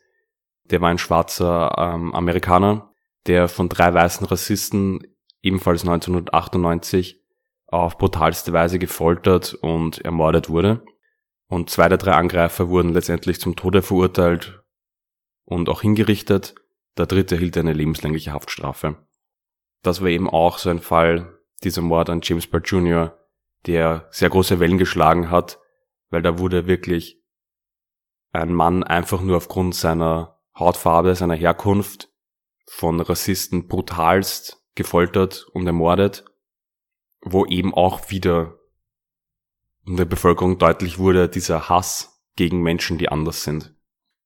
der 0.65 0.81
war 0.81 0.89
ein 0.89 0.97
schwarzer 0.97 1.73
ähm, 1.77 2.13
Amerikaner, 2.13 2.93
der 3.25 3.47
von 3.47 3.69
drei 3.69 3.93
weißen 3.93 4.27
Rassisten 4.27 4.99
ebenfalls 5.41 5.83
1998 5.83 7.23
auf 7.67 7.97
brutalste 7.97 8.51
Weise 8.51 8.77
gefoltert 8.77 9.53
und 9.53 9.99
ermordet 9.99 10.49
wurde. 10.49 10.83
Und 11.47 11.69
zwei 11.69 11.87
der 11.87 11.97
drei 11.97 12.11
Angreifer 12.11 12.67
wurden 12.67 12.93
letztendlich 12.93 13.39
zum 13.39 13.55
Tode 13.55 13.81
verurteilt 13.81 14.61
und 15.45 15.69
auch 15.69 15.81
hingerichtet. 15.81 16.55
Der 16.97 17.05
dritte 17.05 17.35
erhielt 17.35 17.57
eine 17.57 17.73
lebenslängliche 17.73 18.33
Haftstrafe. 18.33 18.97
Das 19.83 20.01
war 20.01 20.09
eben 20.09 20.29
auch 20.29 20.57
so 20.57 20.69
ein 20.69 20.79
Fall, 20.79 21.39
dieser 21.63 21.81
Mord 21.81 22.09
an 22.09 22.19
James 22.21 22.47
Byrd 22.47 22.67
Jr., 22.67 23.17
der 23.65 24.07
sehr 24.11 24.29
große 24.29 24.59
Wellen 24.59 24.77
geschlagen 24.77 25.31
hat, 25.31 25.59
weil 26.09 26.21
da 26.21 26.39
wurde 26.39 26.67
wirklich 26.67 27.18
ein 28.31 28.53
Mann 28.53 28.83
einfach 28.83 29.21
nur 29.21 29.37
aufgrund 29.37 29.75
seiner 29.75 30.39
Hautfarbe, 30.57 31.15
seiner 31.15 31.35
Herkunft 31.35 32.09
von 32.67 32.99
Rassisten 32.99 33.67
brutalst 33.67 34.63
gefoltert 34.75 35.47
und 35.53 35.65
ermordet, 35.65 36.25
wo 37.21 37.45
eben 37.45 37.73
auch 37.73 38.09
wieder 38.11 38.59
in 39.85 39.97
der 39.97 40.05
Bevölkerung 40.05 40.57
deutlich 40.57 40.99
wurde, 40.99 41.27
dieser 41.27 41.69
Hass 41.69 42.23
gegen 42.35 42.61
Menschen, 42.61 42.97
die 42.97 43.09
anders 43.09 43.43
sind. 43.43 43.75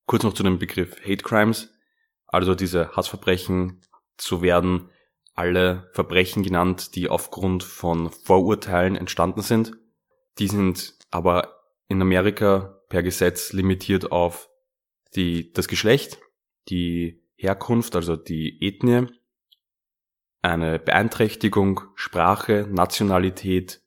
Kurz 0.06 0.24
noch 0.24 0.34
zu 0.34 0.44
dem 0.44 0.60
Begriff 0.60 1.00
Hate 1.02 1.24
Crimes, 1.24 1.74
also 2.28 2.56
diese 2.56 2.92
Hassverbrechen 2.96 3.82
zu 4.18 4.42
werden 4.42 4.90
alle 5.36 5.90
Verbrechen 5.94 6.44
genannt, 6.44 6.96
die 6.96 7.10
aufgrund 7.10 7.64
von 7.64 8.12
Vorurteilen 8.12 8.96
entstanden 8.96 9.42
sind. 9.42 9.72
Die 10.38 10.48
sind 10.48 10.96
aber 11.10 11.60
in 11.88 12.02
Amerika 12.02 12.80
per 12.94 13.02
Gesetz 13.02 13.54
limitiert 13.54 14.12
auf 14.12 14.52
die, 15.16 15.52
das 15.52 15.68
Geschlecht, 15.68 16.20
die 16.70 17.24
Herkunft, 17.36 17.96
also 17.96 18.16
die 18.16 18.64
Ethnie, 18.64 19.08
eine 20.44 20.78
Beeinträchtigung, 20.78 21.82
Sprache, 21.96 22.68
Nationalität, 22.70 23.82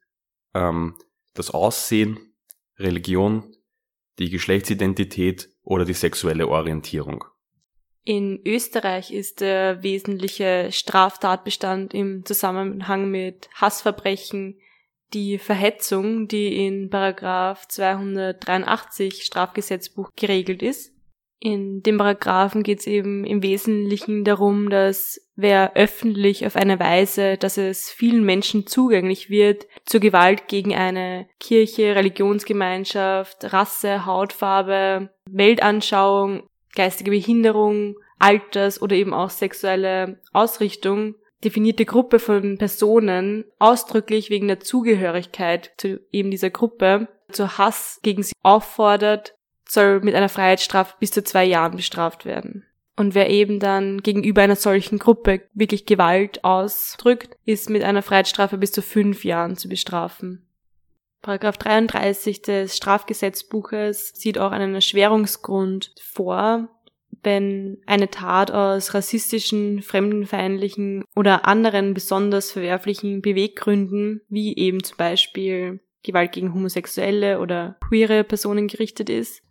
ähm, 0.55 0.99
das 1.35 1.53
Aussehen, 1.53 2.35
Religion, 2.81 3.55
die 4.19 4.29
Geschlechtsidentität 4.29 5.51
oder 5.62 5.85
die 5.85 5.95
sexuelle 5.95 6.49
Orientierung. 6.49 7.23
In 8.03 8.40
Österreich 8.45 9.12
ist 9.12 9.40
der 9.40 9.85
wesentliche 9.85 10.71
Straftatbestand 10.73 11.95
im 11.95 12.25
Zusammenhang 12.25 13.09
mit 13.09 13.49
Hassverbrechen 13.55 14.59
die 15.14 15.38
Verhetzung, 15.38 16.29
die 16.29 16.66
in 16.66 16.90
Paragraph 16.90 17.66
283 17.69 19.23
Strafgesetzbuch 19.23 20.11
geregelt 20.16 20.62
ist. 20.62 20.92
In 21.38 21.83
dem 21.83 21.99
Paragraphen 21.99 22.62
geht 22.62 22.81
es 22.81 22.87
eben 22.87 23.25
im 23.25 23.42
Wesentlichen 23.42 24.25
darum, 24.25 24.71
dass 24.71 25.21
wer 25.37 25.77
öffentlich 25.77 26.47
auf 26.47 26.57
eine 26.57 26.81
Weise, 26.81 27.37
dass 27.37 27.59
es 27.59 27.90
vielen 27.90 28.25
Menschen 28.25 28.66
zugänglich 28.66 29.29
wird, 29.29 29.66
zur 29.85 30.01
Gewalt 30.01 30.49
gegen 30.49 30.75
eine 30.75 31.29
Kirche, 31.38 31.95
Religionsgemeinschaft, 31.95 33.53
Rasse, 33.53 34.07
Hautfarbe, 34.07 35.11
Weltanschauung, 35.31 36.49
geistige 36.75 37.11
Behinderung, 37.11 37.97
Alters 38.19 38.81
oder 38.81 38.97
eben 38.97 39.12
auch 39.12 39.31
sexuelle 39.31 40.21
Ausrichtung 40.33 41.16
definierte 41.44 41.85
Gruppe 41.85 42.18
von 42.18 42.59
Personen 42.59 43.44
ausdrücklich 43.59 44.31
wegen 44.31 44.49
der 44.49 44.61
Zugehörigkeit 44.61 45.72
zu 45.77 46.01
eben 46.12 46.31
dieser 46.31 46.51
Gruppe 46.51 47.09
zu 47.31 47.59
Hass 47.59 48.01
gegen 48.03 48.22
sie 48.22 48.33
auffordert, 48.42 49.35
soll 49.68 50.01
mit 50.01 50.14
einer 50.14 50.29
Freiheitsstrafe 50.29 50.94
bis 51.01 51.11
zu 51.11 51.25
zwei 51.25 51.44
Jahren 51.44 51.77
bestraft 51.77 52.25
werden. 52.25 52.64
Und 52.96 53.14
wer 53.14 53.29
eben 53.29 53.61
dann 53.61 54.03
gegenüber 54.03 54.42
einer 54.42 54.57
solchen 54.57 54.99
Gruppe 54.99 55.42
wirklich 55.53 55.85
Gewalt 55.85 56.44
ausdrückt, 56.44 57.37
ist 57.44 57.68
mit 57.68 57.83
einer 57.83 58.03
Freiheitsstrafe 58.03 58.57
bis 58.57 58.72
zu 58.72 58.81
fünf 58.81 59.25
Jahren 59.25 59.57
zu 59.57 59.68
bestrafen. 59.68 60.46
Paragraph 61.20 61.59
33 61.59 62.40
des 62.42 62.77
Strafgesetzbuches 62.77 64.12
sieht 64.14 64.38
auch 64.38 64.53
einen 64.53 64.75
Erschwerungsgrund 64.75 65.92
vor, 66.01 66.68
wenn 67.27 67.83
eine 67.87 68.09
Tat 68.09 68.53
aus 68.53 68.95
rassistischen, 68.95 69.83
fremdenfeindlichen 69.83 71.05
oder 71.17 71.45
anderen 71.45 71.93
besonders 71.93 72.53
verwerflichen 72.53 73.21
Beweggründen, 73.21 74.23
wie 74.29 74.57
eben 74.57 74.83
zum 74.85 74.97
Beispiel 74.97 75.81
Gewalt 76.05 76.31
gegen 76.31 76.55
Homosexuelle 76.55 77.41
oder 77.41 77.77
queere 77.87 78.23
Personen 78.23 78.69
gerichtet 78.69 79.11
ist. 79.11 79.43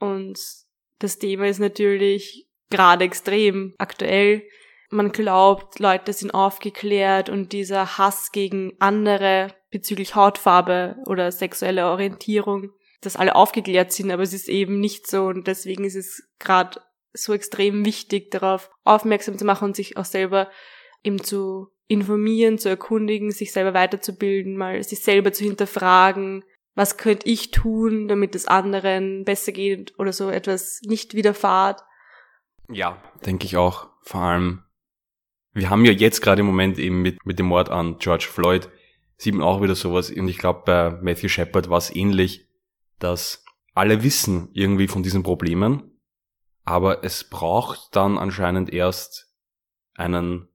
Und 0.00 0.40
das 0.98 1.20
Thema 1.20 1.46
ist 1.46 1.60
natürlich 1.60 2.48
gerade 2.68 3.04
extrem 3.04 3.74
aktuell. 3.78 4.42
Man 4.90 5.12
glaubt, 5.12 5.78
Leute 5.78 6.12
sind 6.12 6.32
aufgeklärt 6.32 7.28
und 7.28 7.52
dieser 7.52 7.96
Hass 7.96 8.32
gegen 8.32 8.72
andere 8.80 9.54
bezüglich 9.70 10.16
Hautfarbe 10.16 10.96
oder 11.06 11.30
sexuelle 11.30 11.86
Orientierung, 11.86 12.70
dass 13.02 13.14
alle 13.14 13.36
aufgeklärt 13.36 13.92
sind, 13.92 14.10
aber 14.10 14.24
es 14.24 14.32
ist 14.32 14.48
eben 14.48 14.80
nicht 14.80 15.06
so 15.06 15.26
und 15.26 15.46
deswegen 15.46 15.84
ist 15.84 15.94
es 15.94 16.28
gerade 16.40 16.80
so 17.14 17.32
extrem 17.32 17.84
wichtig, 17.86 18.30
darauf 18.30 18.70
aufmerksam 18.82 19.38
zu 19.38 19.44
machen 19.44 19.66
und 19.66 19.76
sich 19.76 19.96
auch 19.96 20.04
selber 20.04 20.50
eben 21.02 21.22
zu 21.22 21.68
informieren, 21.86 22.58
zu 22.58 22.68
erkundigen, 22.68 23.30
sich 23.30 23.52
selber 23.52 23.74
weiterzubilden, 23.74 24.56
mal 24.56 24.82
sich 24.82 25.02
selber 25.02 25.32
zu 25.32 25.44
hinterfragen, 25.44 26.44
was 26.74 26.96
könnte 26.96 27.28
ich 27.28 27.50
tun, 27.50 28.08
damit 28.08 28.34
es 28.34 28.48
anderen 28.48 29.24
besser 29.24 29.52
geht 29.52 29.96
oder 29.98 30.12
so 30.12 30.28
etwas 30.30 30.80
nicht 30.84 31.14
widerfahrt. 31.14 31.82
Ja, 32.68 33.02
denke 33.24 33.44
ich 33.46 33.56
auch. 33.56 33.90
Vor 34.02 34.20
allem, 34.20 34.62
wir 35.52 35.70
haben 35.70 35.84
ja 35.84 35.92
jetzt 35.92 36.20
gerade 36.20 36.40
im 36.40 36.46
Moment 36.46 36.78
eben 36.78 37.02
mit, 37.02 37.24
mit 37.24 37.38
dem 37.38 37.46
Mord 37.46 37.70
an 37.70 37.98
George 37.98 38.26
Floyd, 38.28 38.68
sieht 39.16 39.34
man 39.34 39.46
auch 39.46 39.62
wieder 39.62 39.74
sowas. 39.74 40.10
Und 40.10 40.28
ich 40.28 40.38
glaube, 40.38 40.62
bei 40.66 40.90
Matthew 40.90 41.28
Shepard 41.28 41.70
war 41.70 41.78
es 41.78 41.94
ähnlich, 41.94 42.48
dass 42.98 43.44
alle 43.74 44.02
wissen 44.02 44.48
irgendwie 44.52 44.88
von 44.88 45.02
diesen 45.02 45.22
Problemen, 45.22 45.93
aber 46.64 47.04
es 47.04 47.24
braucht 47.24 47.94
dann 47.94 48.18
anscheinend 48.18 48.72
erst 48.72 49.30
einen, 49.94 50.48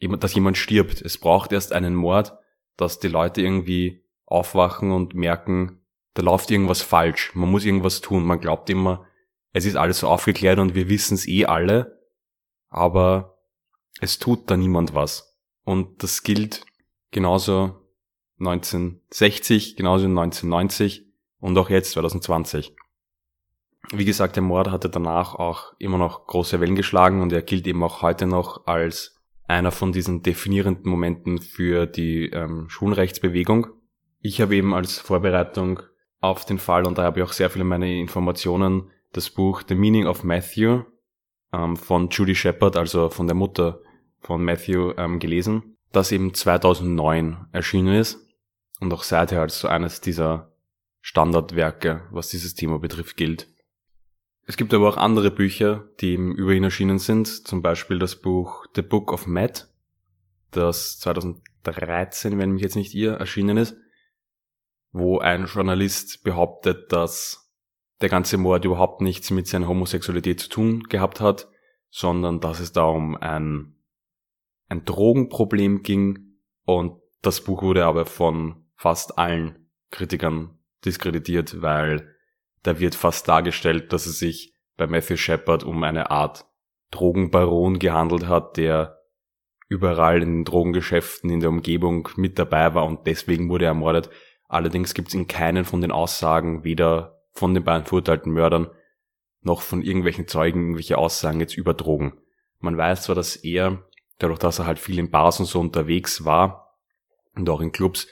dass 0.00 0.34
jemand 0.34 0.58
stirbt. 0.58 1.00
Es 1.00 1.18
braucht 1.18 1.52
erst 1.52 1.72
einen 1.72 1.94
Mord, 1.94 2.36
dass 2.76 2.98
die 2.98 3.08
Leute 3.08 3.40
irgendwie 3.42 4.04
aufwachen 4.26 4.90
und 4.90 5.14
merken, 5.14 5.80
da 6.14 6.22
läuft 6.22 6.50
irgendwas 6.50 6.82
falsch. 6.82 7.34
Man 7.34 7.50
muss 7.50 7.64
irgendwas 7.64 8.00
tun. 8.00 8.24
Man 8.24 8.40
glaubt 8.40 8.68
immer, 8.70 9.06
es 9.52 9.64
ist 9.64 9.76
alles 9.76 10.00
so 10.00 10.08
aufgeklärt 10.08 10.58
und 10.58 10.74
wir 10.74 10.88
wissen 10.88 11.14
es 11.14 11.28
eh 11.28 11.46
alle, 11.46 12.02
aber 12.68 13.38
es 14.00 14.18
tut 14.18 14.50
da 14.50 14.56
niemand 14.56 14.94
was. 14.94 15.38
Und 15.64 16.02
das 16.02 16.22
gilt 16.22 16.64
genauso 17.10 17.82
1960, 18.40 19.76
genauso 19.76 20.06
1990 20.06 21.06
und 21.38 21.56
auch 21.56 21.70
jetzt 21.70 21.92
2020. 21.92 22.74
Wie 23.92 24.04
gesagt, 24.04 24.36
der 24.36 24.42
Mord 24.42 24.70
hatte 24.70 24.88
danach 24.88 25.34
auch 25.34 25.74
immer 25.78 25.98
noch 25.98 26.26
große 26.26 26.60
Wellen 26.60 26.74
geschlagen 26.74 27.22
und 27.22 27.32
er 27.32 27.42
gilt 27.42 27.66
eben 27.66 27.82
auch 27.84 28.02
heute 28.02 28.26
noch 28.26 28.66
als 28.66 29.16
einer 29.46 29.70
von 29.70 29.92
diesen 29.92 30.22
definierenden 30.22 30.90
Momenten 30.90 31.38
für 31.38 31.86
die 31.86 32.30
ähm, 32.30 32.68
Schwulenrechtsbewegung. 32.68 33.68
Ich 34.20 34.40
habe 34.40 34.56
eben 34.56 34.74
als 34.74 34.98
Vorbereitung 34.98 35.80
auf 36.20 36.44
den 36.44 36.58
Fall, 36.58 36.84
und 36.84 36.98
da 36.98 37.04
habe 37.04 37.20
ich 37.20 37.26
auch 37.26 37.32
sehr 37.32 37.48
viele 37.48 37.64
meiner 37.64 37.86
Informationen, 37.86 38.90
das 39.12 39.30
Buch 39.30 39.62
The 39.68 39.76
Meaning 39.76 40.06
of 40.06 40.24
Matthew 40.24 40.82
ähm, 41.52 41.76
von 41.76 42.08
Judy 42.10 42.34
Shepard, 42.34 42.76
also 42.76 43.08
von 43.08 43.28
der 43.28 43.36
Mutter 43.36 43.80
von 44.20 44.44
Matthew, 44.44 44.94
ähm, 44.96 45.20
gelesen, 45.20 45.76
das 45.92 46.10
eben 46.10 46.34
2009 46.34 47.46
erschienen 47.52 47.94
ist 47.94 48.18
und 48.80 48.92
auch 48.92 49.04
seither 49.04 49.40
als 49.40 49.60
so 49.60 49.68
eines 49.68 50.00
dieser 50.00 50.52
Standardwerke, 51.02 52.02
was 52.10 52.30
dieses 52.30 52.54
Thema 52.54 52.80
betrifft, 52.80 53.16
gilt. 53.16 53.46
Es 54.48 54.56
gibt 54.56 54.72
aber 54.72 54.88
auch 54.88 54.96
andere 54.96 55.32
Bücher, 55.32 55.88
die 56.00 56.12
eben 56.12 56.34
über 56.36 56.52
ihn 56.52 56.62
erschienen 56.62 57.00
sind, 57.00 57.26
zum 57.26 57.62
Beispiel 57.62 57.98
das 57.98 58.16
Buch 58.16 58.64
The 58.76 58.82
Book 58.82 59.12
of 59.12 59.26
Matt, 59.26 59.68
das 60.52 61.00
2013, 61.00 62.38
wenn 62.38 62.52
mich 62.52 62.62
jetzt 62.62 62.76
nicht 62.76 62.94
ihr, 62.94 63.14
erschienen 63.14 63.56
ist, 63.56 63.76
wo 64.92 65.18
ein 65.18 65.46
Journalist 65.46 66.22
behauptet, 66.22 66.92
dass 66.92 67.52
der 68.00 68.08
ganze 68.08 68.38
Mord 68.38 68.64
überhaupt 68.64 69.00
nichts 69.00 69.32
mit 69.32 69.48
seiner 69.48 69.66
Homosexualität 69.66 70.38
zu 70.38 70.48
tun 70.48 70.84
gehabt 70.84 71.20
hat, 71.20 71.48
sondern 71.90 72.40
dass 72.40 72.60
es 72.60 72.70
da 72.70 72.84
um 72.84 73.16
ein, 73.16 73.74
ein 74.68 74.84
Drogenproblem 74.84 75.82
ging. 75.82 76.38
Und 76.64 77.00
das 77.20 77.42
Buch 77.42 77.62
wurde 77.62 77.84
aber 77.84 78.06
von 78.06 78.66
fast 78.76 79.18
allen 79.18 79.70
Kritikern 79.90 80.58
diskreditiert, 80.84 81.62
weil 81.62 82.15
da 82.62 82.78
wird 82.78 82.94
fast 82.94 83.28
dargestellt, 83.28 83.92
dass 83.92 84.06
es 84.06 84.18
sich 84.18 84.54
bei 84.76 84.86
Matthew 84.86 85.16
Shepard 85.16 85.64
um 85.64 85.82
eine 85.82 86.10
Art 86.10 86.46
Drogenbaron 86.90 87.78
gehandelt 87.78 88.26
hat, 88.26 88.56
der 88.56 88.98
überall 89.68 90.22
in 90.22 90.44
Drogengeschäften 90.44 91.30
in 91.30 91.40
der 91.40 91.48
Umgebung 91.48 92.08
mit 92.16 92.38
dabei 92.38 92.74
war 92.74 92.86
und 92.86 93.06
deswegen 93.06 93.48
wurde 93.48 93.64
er 93.64 93.70
ermordet. 93.70 94.10
Allerdings 94.48 94.94
gibt 94.94 95.08
es 95.08 95.14
in 95.14 95.26
keinen 95.26 95.64
von 95.64 95.80
den 95.80 95.90
Aussagen, 95.90 96.62
weder 96.62 97.20
von 97.32 97.52
den 97.54 97.64
beiden 97.64 97.84
verurteilten 97.84 98.32
Mördern 98.32 98.70
noch 99.42 99.62
von 99.62 99.82
irgendwelchen 99.82 100.28
Zeugen 100.28 100.60
irgendwelche 100.60 100.98
Aussagen 100.98 101.40
jetzt 101.40 101.56
über 101.56 101.74
Drogen. 101.74 102.18
Man 102.58 102.76
weiß 102.76 103.02
zwar, 103.02 103.14
dass 103.14 103.36
er, 103.36 103.82
dadurch, 104.18 104.38
dass 104.38 104.58
er 104.58 104.66
halt 104.66 104.78
viel 104.78 104.98
in 104.98 105.10
Bars 105.10 105.40
und 105.40 105.46
so 105.46 105.60
unterwegs 105.60 106.24
war 106.24 106.76
und 107.34 107.48
auch 107.48 107.60
in 107.60 107.72
Clubs, 107.72 108.08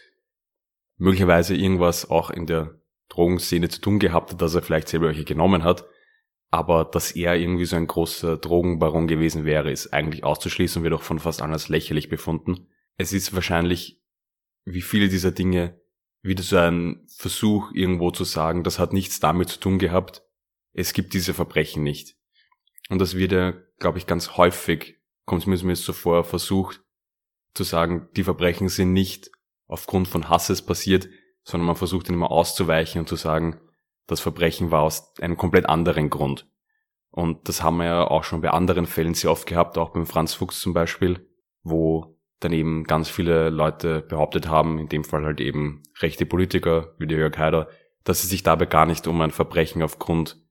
möglicherweise 0.97 1.57
irgendwas 1.57 2.09
auch 2.09 2.31
in 2.31 2.47
der 2.47 2.81
Drogenszene 3.15 3.69
zu 3.69 3.81
tun 3.81 3.99
gehabt 3.99 4.33
hat, 4.33 4.43
dass 4.43 4.55
er 4.55 4.63
vielleicht 4.63 4.89
selber 4.89 5.09
welche 5.09 5.25
genommen 5.25 5.63
hat. 5.63 5.87
Aber 6.51 6.85
dass 6.85 7.13
er 7.13 7.37
irgendwie 7.37 7.65
so 7.65 7.77
ein 7.77 7.87
großer 7.87 8.37
Drogenbaron 8.37 9.09
gewesen 9.09 9.45
wäre, 9.45 9.73
ist 9.73 9.93
eigentlich 9.93 10.25
auszuschließen 10.25 10.81
und 10.81 10.85
wird 10.85 10.95
auch 10.95 11.03
von 11.03 11.19
fast 11.19 11.43
allen 11.43 11.53
als 11.53 11.69
lächerlich 11.69 12.09
befunden. 12.09 12.69
Es 12.97 13.13
ist 13.13 13.35
wahrscheinlich, 13.35 14.01
wie 14.65 14.83
viele 14.83 15.09
dieser 15.09 15.33
Dinge, 15.33 15.81
wieder 16.23 16.43
so 16.43 16.57
ein 16.57 17.07
Versuch, 17.09 17.71
irgendwo 17.73 18.11
zu 18.11 18.25
sagen, 18.25 18.63
das 18.63 18.79
hat 18.79 18.93
nichts 18.93 19.21
damit 19.21 19.51
zu 19.51 19.61
tun 19.61 19.79
gehabt. 19.79 20.23
Es 20.73 20.93
gibt 20.93 21.13
diese 21.13 21.35
Verbrechen 21.35 21.83
nicht. 21.83 22.17
Und 22.89 22.99
das 22.99 23.17
wird 23.17 23.33
ja, 23.33 23.53
glaube 23.79 23.99
ich, 23.99 24.07
ganz 24.07 24.37
häufig, 24.37 25.01
kommt 25.27 25.47
es 25.47 25.63
mir 25.63 25.77
so 25.77 25.93
vor, 25.93 26.25
versucht 26.25 26.83
zu 27.55 27.63
sagen, 27.63 28.09
die 28.17 28.25
Verbrechen 28.25 28.69
sind 28.69 28.93
nicht 28.93 29.31
aufgrund 29.67 30.09
von 30.09 30.29
Hasses 30.29 30.63
passiert, 30.63 31.09
sondern 31.45 31.67
man 31.67 31.77
versucht 31.77 32.09
ihn 32.09 32.15
immer 32.15 32.31
auszuweichen 32.31 33.01
und 33.01 33.09
zu 33.09 33.17
sagen, 33.17 33.61
das 34.07 34.21
Verbrechen 34.21 34.71
war 34.71 34.83
aus 34.83 35.15
einem 35.21 35.37
komplett 35.37 35.67
anderen 35.67 36.11
Grund. 36.11 36.47
Und 37.11 37.49
das 37.49 37.63
haben 37.63 37.77
wir 37.77 37.85
ja 37.85 38.07
auch 38.07 38.25
schon 38.25 38.41
bei 38.41 38.51
anderen 38.51 38.87
Fällen 38.87 39.15
sehr 39.15 39.31
oft 39.31 39.47
gehabt, 39.47 39.79
auch 39.79 39.91
beim 39.91 40.07
Franz 40.07 40.35
Fuchs 40.35 40.61
zum 40.61 40.75
Beispiel, 40.75 41.29
wo 41.63 42.19
dann 42.41 42.53
eben 42.53 42.85
ganz 42.85 43.09
viele 43.09 43.51
Leute 43.51 44.03
behauptet 44.03 44.49
haben, 44.49 44.79
in 44.79 44.89
dem 44.89 45.05
Fall 45.05 45.25
halt 45.25 45.41
eben 45.41 45.83
rechte 46.01 46.27
Politiker 46.27 46.95
wie 46.99 47.07
der 47.07 47.19
Jörg 47.19 47.39
Haider, 47.39 47.69
dass 48.03 48.25
es 48.25 48.31
sich 48.31 48.43
dabei 48.43 48.67
gar 48.67 48.85
nicht 48.85 49.07
um 49.07 49.21
ein 49.21 49.31
Verbrechen 49.31 49.83
aufgrund 49.83 50.43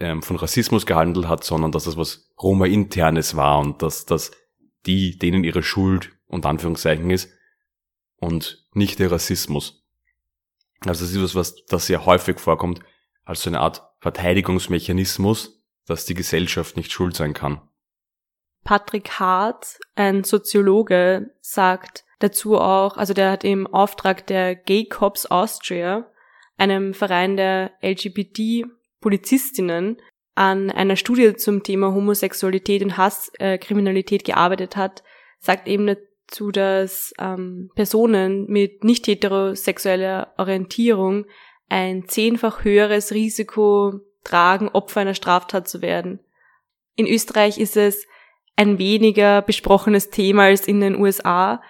ähm, 0.00 0.22
von 0.22 0.36
Rassismus 0.36 0.86
gehandelt 0.86 1.28
hat, 1.28 1.44
sondern 1.44 1.72
dass 1.72 1.86
es 1.86 1.96
was 1.96 2.30
Roma-internes 2.40 3.36
war 3.36 3.60
und 3.60 3.82
dass 3.82 4.06
das 4.06 4.32
die, 4.86 5.18
denen 5.18 5.44
ihre 5.44 5.62
Schuld 5.62 6.12
und 6.26 6.46
Anführungszeichen 6.46 7.10
ist 7.10 7.30
und 8.16 8.66
nicht 8.72 8.98
der 8.98 9.12
Rassismus. 9.12 9.79
Also 10.86 11.04
das 11.04 11.10
ist 11.10 11.16
etwas, 11.16 11.34
was 11.34 11.66
das 11.66 11.86
sehr 11.86 12.06
häufig 12.06 12.40
vorkommt, 12.40 12.80
als 13.24 13.42
so 13.42 13.50
eine 13.50 13.60
Art 13.60 13.82
Verteidigungsmechanismus, 14.00 15.62
dass 15.86 16.06
die 16.06 16.14
Gesellschaft 16.14 16.76
nicht 16.76 16.90
schuld 16.92 17.14
sein 17.14 17.34
kann. 17.34 17.60
Patrick 18.64 19.10
Hart, 19.18 19.78
ein 19.94 20.24
Soziologe, 20.24 21.34
sagt 21.40 22.04
dazu 22.18 22.58
auch, 22.58 22.96
also 22.96 23.14
der 23.14 23.30
hat 23.30 23.44
im 23.44 23.66
Auftrag 23.66 24.26
der 24.26 24.54
Gay 24.54 24.86
Cops 24.86 25.26
Austria, 25.26 26.10
einem 26.56 26.94
Verein 26.94 27.36
der 27.36 27.72
LGBT-Polizistinnen, 27.82 30.00
an 30.34 30.70
einer 30.70 30.96
Studie 30.96 31.36
zum 31.36 31.62
Thema 31.62 31.92
Homosexualität 31.92 32.82
und 32.82 32.96
Hasskriminalität 32.96 34.22
äh, 34.22 34.32
gearbeitet 34.32 34.76
hat, 34.76 35.02
sagt 35.38 35.68
eben 35.68 35.94
dazu, 36.30 36.50
dass 36.52 37.12
ähm, 37.18 37.70
Personen 37.74 38.46
mit 38.46 38.84
nicht 38.84 39.06
heterosexueller 39.06 40.32
Orientierung 40.38 41.26
ein 41.68 42.08
zehnfach 42.08 42.64
höheres 42.64 43.12
Risiko 43.12 44.00
tragen, 44.24 44.68
Opfer 44.68 45.00
einer 45.00 45.14
Straftat 45.14 45.68
zu 45.68 45.82
werden. 45.82 46.20
In 46.94 47.06
Österreich 47.06 47.58
ist 47.58 47.76
es 47.76 48.06
ein 48.56 48.78
weniger 48.78 49.42
besprochenes 49.42 50.10
Thema 50.10 50.44
als 50.44 50.66
in 50.68 50.80
den 50.80 51.00
USA. 51.00 51.62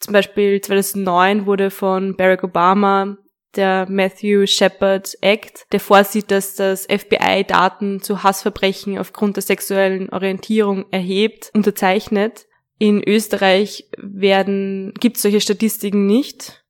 Zum 0.00 0.12
Beispiel 0.12 0.60
2009 0.60 1.46
wurde 1.46 1.70
von 1.70 2.16
Barack 2.16 2.44
Obama 2.44 3.18
der 3.56 3.86
Matthew 3.88 4.46
Shepard 4.46 5.16
Act, 5.20 5.66
der 5.72 5.80
vorsieht, 5.80 6.30
dass 6.30 6.54
das 6.54 6.86
FBI 6.86 7.44
Daten 7.46 8.00
zu 8.00 8.22
Hassverbrechen 8.22 8.98
aufgrund 8.98 9.36
der 9.36 9.42
sexuellen 9.42 10.10
Orientierung 10.10 10.86
erhebt, 10.90 11.50
unterzeichnet. 11.54 12.47
In 12.78 13.02
Österreich 13.06 13.88
werden, 13.96 14.94
gibt 15.00 15.18
solche 15.18 15.40
Statistiken 15.40 16.06
nicht. 16.06 16.64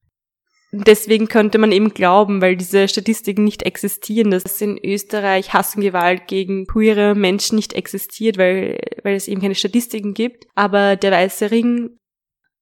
Deswegen 0.70 1.28
könnte 1.28 1.58
man 1.58 1.72
eben 1.72 1.94
glauben, 1.94 2.42
weil 2.42 2.56
diese 2.56 2.88
Statistiken 2.88 3.44
nicht 3.44 3.62
existieren, 3.62 4.30
dass 4.30 4.60
in 4.60 4.78
Österreich 4.82 5.54
Hass 5.54 5.76
und 5.76 5.82
Gewalt 5.82 6.26
gegen 6.26 6.66
queere 6.66 7.14
Menschen 7.14 7.56
nicht 7.56 7.72
existiert, 7.72 8.36
weil, 8.36 8.78
weil 9.02 9.14
es 9.14 9.28
eben 9.28 9.40
keine 9.40 9.54
Statistiken 9.54 10.12
gibt. 10.12 10.46
Aber 10.54 10.96
der 10.96 11.12
Weiße 11.12 11.50
Ring 11.50 11.98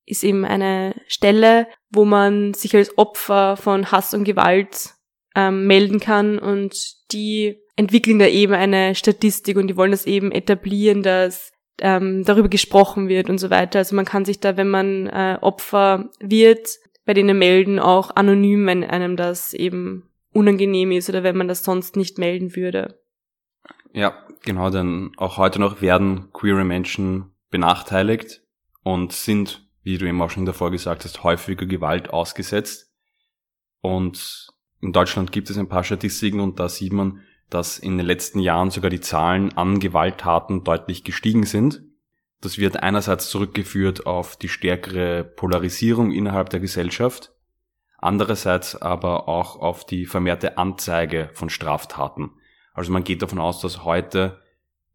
ist 0.05 0.23
eben 0.23 0.45
eine 0.45 0.95
Stelle, 1.07 1.67
wo 1.89 2.05
man 2.05 2.53
sich 2.53 2.75
als 2.75 2.97
Opfer 2.97 3.57
von 3.57 3.91
Hass 3.91 4.13
und 4.13 4.23
Gewalt 4.23 4.93
ähm, 5.35 5.67
melden 5.67 5.99
kann 5.99 6.39
und 6.39 6.75
die 7.11 7.57
entwickeln 7.75 8.19
da 8.19 8.25
eben 8.25 8.53
eine 8.53 8.95
Statistik 8.95 9.57
und 9.57 9.67
die 9.67 9.75
wollen 9.75 9.91
das 9.91 10.05
eben 10.05 10.31
etablieren, 10.31 11.03
dass 11.03 11.51
ähm, 11.79 12.23
darüber 12.23 12.49
gesprochen 12.49 13.07
wird 13.07 13.29
und 13.29 13.37
so 13.37 13.49
weiter. 13.49 13.79
Also 13.79 13.95
man 13.95 14.05
kann 14.05 14.25
sich 14.25 14.39
da, 14.39 14.57
wenn 14.57 14.69
man 14.69 15.07
äh, 15.07 15.37
Opfer 15.41 16.09
wird, 16.19 16.69
bei 17.05 17.13
denen 17.13 17.37
melden, 17.37 17.79
auch 17.79 18.15
anonym, 18.15 18.65
wenn 18.65 18.83
einem 18.83 19.15
das 19.15 19.53
eben 19.53 20.09
unangenehm 20.33 20.91
ist 20.91 21.09
oder 21.09 21.23
wenn 21.23 21.37
man 21.37 21.47
das 21.47 21.63
sonst 21.63 21.95
nicht 21.95 22.17
melden 22.17 22.55
würde. 22.55 22.99
Ja, 23.93 24.13
genau, 24.43 24.69
denn 24.69 25.11
auch 25.17 25.37
heute 25.37 25.59
noch 25.59 25.81
werden 25.81 26.31
queere 26.33 26.65
Menschen 26.65 27.31
benachteiligt 27.49 28.43
und 28.83 29.13
sind, 29.13 29.67
wie 29.83 29.97
du 29.97 30.05
eben 30.05 30.21
auch 30.21 30.29
schon 30.29 30.45
davor 30.45 30.69
gesagt 30.69 31.05
hast, 31.05 31.23
häufiger 31.23 31.65
Gewalt 31.65 32.09
ausgesetzt. 32.09 32.91
Und 33.81 34.47
in 34.81 34.91
Deutschland 34.91 35.31
gibt 35.31 35.49
es 35.49 35.57
ein 35.57 35.69
paar 35.69 35.83
Statistiken 35.83 36.39
und 36.39 36.59
da 36.59 36.69
sieht 36.69 36.93
man, 36.93 37.21
dass 37.49 37.79
in 37.79 37.97
den 37.97 38.05
letzten 38.05 38.39
Jahren 38.39 38.71
sogar 38.71 38.89
die 38.89 38.99
Zahlen 38.99 39.55
an 39.57 39.79
Gewalttaten 39.79 40.63
deutlich 40.63 41.03
gestiegen 41.03 41.45
sind. 41.45 41.83
Das 42.41 42.57
wird 42.57 42.83
einerseits 42.83 43.29
zurückgeführt 43.29 44.05
auf 44.05 44.35
die 44.35 44.49
stärkere 44.49 45.23
Polarisierung 45.23 46.11
innerhalb 46.11 46.49
der 46.49 46.59
Gesellschaft, 46.59 47.33
andererseits 47.97 48.75
aber 48.75 49.27
auch 49.27 49.55
auf 49.55 49.85
die 49.85 50.05
vermehrte 50.05 50.57
Anzeige 50.57 51.29
von 51.33 51.49
Straftaten. 51.49 52.31
Also 52.73 52.91
man 52.91 53.03
geht 53.03 53.21
davon 53.21 53.39
aus, 53.39 53.59
dass 53.59 53.83
heute 53.83 54.41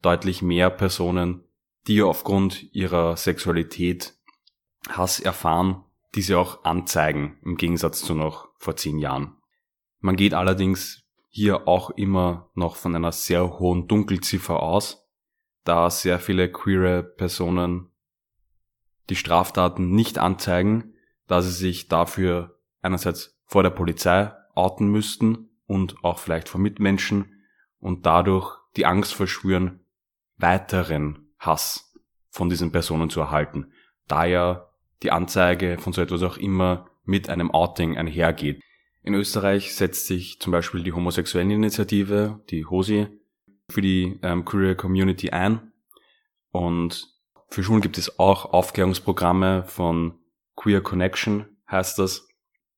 deutlich 0.02 0.42
mehr 0.42 0.70
Personen, 0.70 1.44
die 1.88 2.02
aufgrund 2.02 2.72
ihrer 2.74 3.16
Sexualität 3.16 4.14
Hass 4.88 5.18
erfahren, 5.18 5.84
diese 6.14 6.38
auch 6.38 6.64
anzeigen, 6.64 7.38
im 7.42 7.56
Gegensatz 7.56 8.02
zu 8.02 8.14
noch 8.14 8.48
vor 8.58 8.76
zehn 8.76 8.98
Jahren. 8.98 9.36
Man 10.00 10.16
geht 10.16 10.34
allerdings 10.34 11.01
hier 11.35 11.66
auch 11.66 11.90
immer 11.90 12.51
noch 12.55 12.77
von 12.77 12.95
einer 12.95 13.11
sehr 13.11 13.59
hohen 13.59 13.88
Dunkelziffer 13.88 14.62
aus, 14.62 15.09
da 15.64 15.88
sehr 15.88 16.18
viele 16.18 16.53
queere 16.53 17.03
Personen 17.03 17.88
die 19.09 19.16
Straftaten 19.16 19.92
nicht 19.92 20.18
anzeigen, 20.18 20.92
da 21.27 21.40
sie 21.40 21.51
sich 21.51 21.88
dafür 21.88 22.59
einerseits 22.83 23.40
vor 23.47 23.62
der 23.62 23.71
Polizei 23.71 24.31
outen 24.55 24.88
müssten 24.88 25.49
und 25.66 26.05
auch 26.05 26.18
vielleicht 26.18 26.51
vor 26.51 26.61
Mitmenschen 26.61 27.42
und 27.81 28.05
dadurch 28.05 28.59
die 28.77 28.85
Angst 28.85 29.14
verschwören, 29.14 29.81
weiteren 30.37 31.31
Hass 31.38 31.95
von 32.29 32.51
diesen 32.51 32.73
Personen 32.73 33.09
zu 33.09 33.21
erhalten, 33.21 33.73
da 34.07 34.27
ja 34.27 34.68
die 35.03 35.11
Anzeige 35.11 35.79
von 35.79 35.95
so 35.95 36.03
etwas 36.03 36.23
auch 36.23 36.37
immer 36.37 36.90
mit 37.05 37.31
einem 37.31 37.51
Outing 37.51 37.97
einhergeht. 37.97 38.62
In 39.02 39.14
Österreich 39.14 39.74
setzt 39.74 40.06
sich 40.06 40.38
zum 40.40 40.52
Beispiel 40.52 40.82
die 40.82 40.92
Homosexuelleninitiative, 40.92 42.40
die 42.50 42.64
HOSI, 42.66 43.08
für 43.68 43.80
die 43.80 44.18
ähm, 44.22 44.44
Queer 44.44 44.76
Community 44.76 45.30
ein. 45.30 45.72
Und 46.50 47.08
für 47.48 47.62
Schulen 47.62 47.80
gibt 47.80 47.98
es 47.98 48.18
auch 48.18 48.52
Aufklärungsprogramme 48.52 49.64
von 49.64 50.18
Queer 50.56 50.82
Connection, 50.82 51.56
heißt 51.68 51.98
das, 51.98 52.28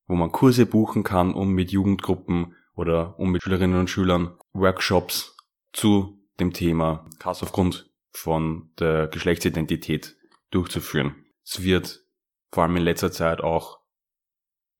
wo 0.06 0.14
man 0.14 0.32
Kurse 0.32 0.66
buchen 0.66 1.02
kann, 1.02 1.34
um 1.34 1.52
mit 1.52 1.70
Jugendgruppen 1.70 2.54
oder 2.74 3.18
um 3.18 3.30
mit 3.30 3.42
Schülerinnen 3.42 3.78
und 3.78 3.90
Schülern 3.90 4.36
Workshops 4.52 5.36
zu 5.72 6.20
dem 6.40 6.52
Thema 6.52 7.06
Hass 7.22 7.42
aufgrund 7.42 7.90
von 8.10 8.70
der 8.78 9.08
Geschlechtsidentität 9.08 10.16
durchzuführen. 10.50 11.26
Es 11.44 11.62
wird 11.62 12.04
vor 12.50 12.62
allem 12.62 12.76
in 12.76 12.84
letzter 12.84 13.12
Zeit 13.12 13.40
auch 13.40 13.80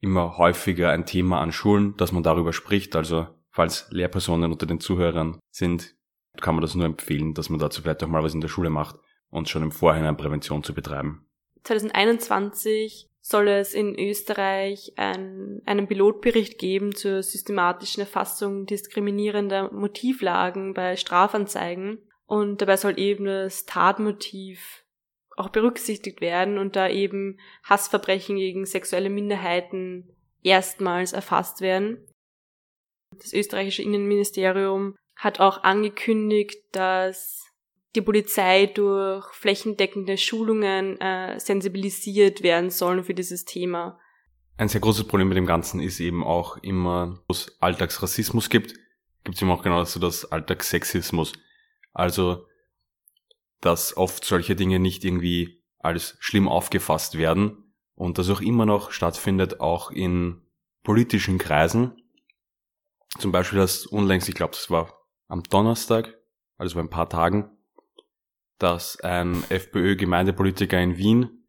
immer 0.04 0.36
häufiger 0.36 0.90
ein 0.90 1.06
Thema 1.06 1.40
an 1.40 1.50
Schulen, 1.50 1.96
dass 1.96 2.12
man 2.12 2.22
darüber 2.22 2.52
spricht. 2.52 2.94
Also 2.94 3.26
falls 3.50 3.88
Lehrpersonen 3.90 4.52
unter 4.52 4.66
den 4.66 4.78
Zuhörern 4.78 5.40
sind, 5.50 5.96
kann 6.40 6.54
man 6.54 6.62
das 6.62 6.74
nur 6.74 6.84
empfehlen, 6.84 7.32
dass 7.32 7.48
man 7.48 7.58
dazu 7.58 7.82
vielleicht 7.82 8.04
auch 8.04 8.08
mal 8.08 8.22
was 8.22 8.34
in 8.34 8.42
der 8.42 8.48
Schule 8.48 8.70
macht 8.70 8.96
und 9.30 9.48
schon 9.48 9.62
im 9.62 9.72
Vorhinein 9.72 10.16
Prävention 10.16 10.62
zu 10.62 10.74
betreiben. 10.74 11.26
2021 11.64 13.08
soll 13.22 13.48
es 13.48 13.72
in 13.72 13.98
Österreich 13.98 14.92
ein, 14.96 15.62
einen 15.64 15.88
Pilotbericht 15.88 16.58
geben 16.58 16.94
zur 16.94 17.22
systematischen 17.22 18.02
Erfassung 18.02 18.66
diskriminierender 18.66 19.72
Motivlagen 19.72 20.74
bei 20.74 20.96
Strafanzeigen. 20.96 21.98
Und 22.26 22.60
dabei 22.60 22.76
soll 22.76 22.98
eben 22.98 23.24
das 23.24 23.64
Tatmotiv 23.64 24.83
auch 25.36 25.48
berücksichtigt 25.48 26.20
werden 26.20 26.58
und 26.58 26.76
da 26.76 26.88
eben 26.88 27.38
Hassverbrechen 27.64 28.36
gegen 28.36 28.66
sexuelle 28.66 29.10
Minderheiten 29.10 30.14
erstmals 30.42 31.12
erfasst 31.12 31.60
werden. 31.60 32.06
Das 33.18 33.32
österreichische 33.32 33.82
Innenministerium 33.82 34.96
hat 35.16 35.40
auch 35.40 35.62
angekündigt, 35.62 36.58
dass 36.72 37.44
die 37.94 38.02
Polizei 38.02 38.66
durch 38.66 39.24
flächendeckende 39.34 40.18
Schulungen 40.18 41.00
äh, 41.00 41.38
sensibilisiert 41.38 42.42
werden 42.42 42.70
sollen 42.70 43.04
für 43.04 43.14
dieses 43.14 43.44
Thema. 43.44 43.98
Ein 44.56 44.68
sehr 44.68 44.80
großes 44.80 45.04
Problem 45.04 45.28
mit 45.28 45.36
dem 45.36 45.46
Ganzen 45.46 45.80
ist 45.80 46.00
eben 46.00 46.24
auch 46.24 46.58
immer, 46.58 47.20
wo 47.28 47.32
es 47.32 47.56
Alltagsrassismus 47.60 48.50
gibt, 48.50 48.74
gibt 49.24 49.36
es 49.36 49.42
eben 49.42 49.50
auch 49.50 49.62
genauso 49.62 49.98
das 49.98 50.30
Alltagssexismus. 50.30 51.32
Also, 51.92 52.46
dass 53.64 53.96
oft 53.96 54.24
solche 54.24 54.56
Dinge 54.56 54.78
nicht 54.78 55.04
irgendwie 55.04 55.62
als 55.78 56.16
schlimm 56.20 56.48
aufgefasst 56.48 57.16
werden 57.16 57.74
und 57.94 58.18
das 58.18 58.28
auch 58.28 58.40
immer 58.40 58.66
noch 58.66 58.90
stattfindet, 58.90 59.60
auch 59.60 59.90
in 59.90 60.42
politischen 60.82 61.38
Kreisen. 61.38 61.96
Zum 63.18 63.32
Beispiel 63.32 63.58
das 63.58 63.86
unlängst, 63.86 64.28
ich 64.28 64.34
glaube, 64.34 64.52
das 64.52 64.70
war 64.70 64.92
am 65.28 65.42
Donnerstag, 65.44 66.14
also 66.56 66.74
vor 66.74 66.82
ein 66.82 66.90
paar 66.90 67.08
Tagen, 67.08 67.50
dass 68.58 69.00
ein 69.00 69.44
FPÖ-Gemeindepolitiker 69.48 70.80
in 70.80 70.96
Wien 70.98 71.46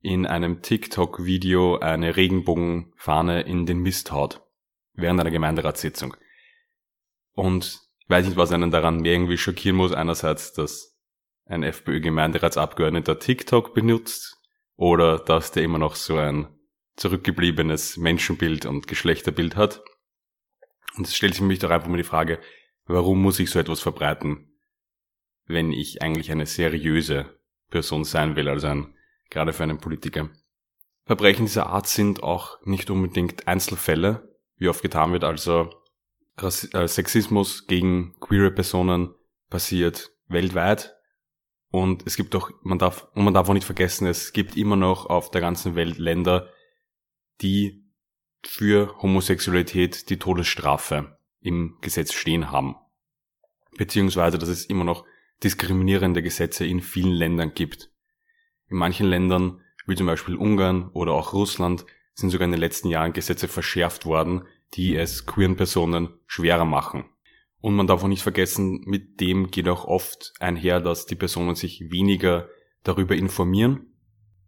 in 0.00 0.26
einem 0.26 0.60
TikTok-Video 0.60 1.78
eine 1.78 2.16
Regenbogenfahne 2.16 3.42
in 3.42 3.64
den 3.64 3.78
Mist 3.78 4.12
haut. 4.12 4.42
Während 4.92 5.18
einer 5.18 5.30
Gemeinderatssitzung. 5.30 6.14
Und 7.32 7.80
ich 7.98 8.08
weiß 8.10 8.26
nicht, 8.26 8.36
was 8.36 8.52
einen 8.52 8.70
daran 8.70 8.98
mehr 8.98 9.14
irgendwie 9.14 9.38
schockieren 9.38 9.76
muss. 9.76 9.92
Einerseits, 9.92 10.52
dass 10.52 10.93
ein 11.46 11.62
FPÖ-Gemeinderatsabgeordneter 11.62 13.18
TikTok 13.18 13.74
benutzt 13.74 14.36
oder 14.76 15.18
dass 15.18 15.52
der 15.52 15.62
immer 15.62 15.78
noch 15.78 15.94
so 15.94 16.16
ein 16.16 16.48
zurückgebliebenes 16.96 17.96
Menschenbild 17.96 18.66
und 18.66 18.86
Geschlechterbild 18.86 19.56
hat. 19.56 19.82
Und 20.96 21.06
es 21.06 21.16
stellt 21.16 21.34
sich 21.34 21.42
mich 21.42 21.58
doch 21.58 21.70
einfach 21.70 21.88
mal 21.88 21.96
die 21.96 22.04
Frage, 22.04 22.40
warum 22.86 23.20
muss 23.20 23.38
ich 23.40 23.50
so 23.50 23.58
etwas 23.58 23.80
verbreiten? 23.80 24.54
wenn 25.46 25.72
ich 25.72 26.02
eigentlich 26.02 26.30
eine 26.30 26.46
seriöse 26.46 27.38
Person 27.70 28.04
sein 28.04 28.36
will, 28.36 28.48
also 28.48 28.68
ein, 28.68 28.94
gerade 29.30 29.52
für 29.52 29.62
einen 29.62 29.78
Politiker. 29.78 30.30
Verbrechen 31.04 31.46
dieser 31.46 31.66
Art 31.66 31.86
sind 31.86 32.22
auch 32.22 32.58
nicht 32.64 32.90
unbedingt 32.90 33.46
Einzelfälle, 33.46 34.36
wie 34.56 34.68
oft 34.68 34.82
getan 34.82 35.12
wird, 35.12 35.24
also 35.24 35.70
äh, 36.40 36.88
Sexismus 36.88 37.66
gegen 37.66 38.14
queere 38.20 38.50
Personen 38.50 39.14
passiert 39.50 40.10
weltweit 40.28 40.93
und 41.74 42.06
es 42.06 42.16
gibt 42.16 42.36
auch, 42.36 42.52
man 42.62 42.78
darf, 42.78 43.08
und 43.14 43.24
man 43.24 43.34
darf 43.34 43.48
auch 43.48 43.52
nicht 43.52 43.66
vergessen, 43.66 44.06
es 44.06 44.32
gibt 44.32 44.56
immer 44.56 44.76
noch 44.76 45.06
auf 45.06 45.32
der 45.32 45.40
ganzen 45.40 45.74
Welt 45.74 45.98
Länder, 45.98 46.48
die 47.40 47.82
für 48.44 48.94
Homosexualität 49.02 50.08
die 50.08 50.20
Todesstrafe 50.20 51.18
im 51.40 51.76
Gesetz 51.80 52.12
stehen 52.12 52.52
haben. 52.52 52.76
Beziehungsweise, 53.76 54.38
dass 54.38 54.50
es 54.50 54.66
immer 54.66 54.84
noch 54.84 55.04
diskriminierende 55.42 56.22
Gesetze 56.22 56.64
in 56.64 56.80
vielen 56.80 57.10
Ländern 57.10 57.54
gibt. 57.54 57.90
In 58.68 58.76
manchen 58.76 59.08
Ländern, 59.08 59.60
wie 59.84 59.96
zum 59.96 60.06
Beispiel 60.06 60.36
Ungarn 60.36 60.90
oder 60.90 61.10
auch 61.10 61.32
Russland, 61.32 61.86
sind 62.14 62.30
sogar 62.30 62.44
in 62.44 62.52
den 62.52 62.60
letzten 62.60 62.88
Jahren 62.88 63.12
Gesetze 63.12 63.48
verschärft 63.48 64.06
worden, 64.06 64.46
die 64.74 64.94
es 64.94 65.26
queeren 65.26 65.56
Personen 65.56 66.20
schwerer 66.28 66.66
machen. 66.66 67.06
Und 67.64 67.76
man 67.76 67.86
darf 67.86 68.04
auch 68.04 68.08
nicht 68.08 68.22
vergessen, 68.22 68.82
mit 68.84 69.22
dem 69.22 69.50
geht 69.50 69.70
auch 69.70 69.86
oft 69.86 70.34
einher, 70.38 70.82
dass 70.82 71.06
die 71.06 71.14
Personen 71.14 71.54
sich 71.54 71.90
weniger 71.90 72.50
darüber 72.82 73.16
informieren. 73.16 73.86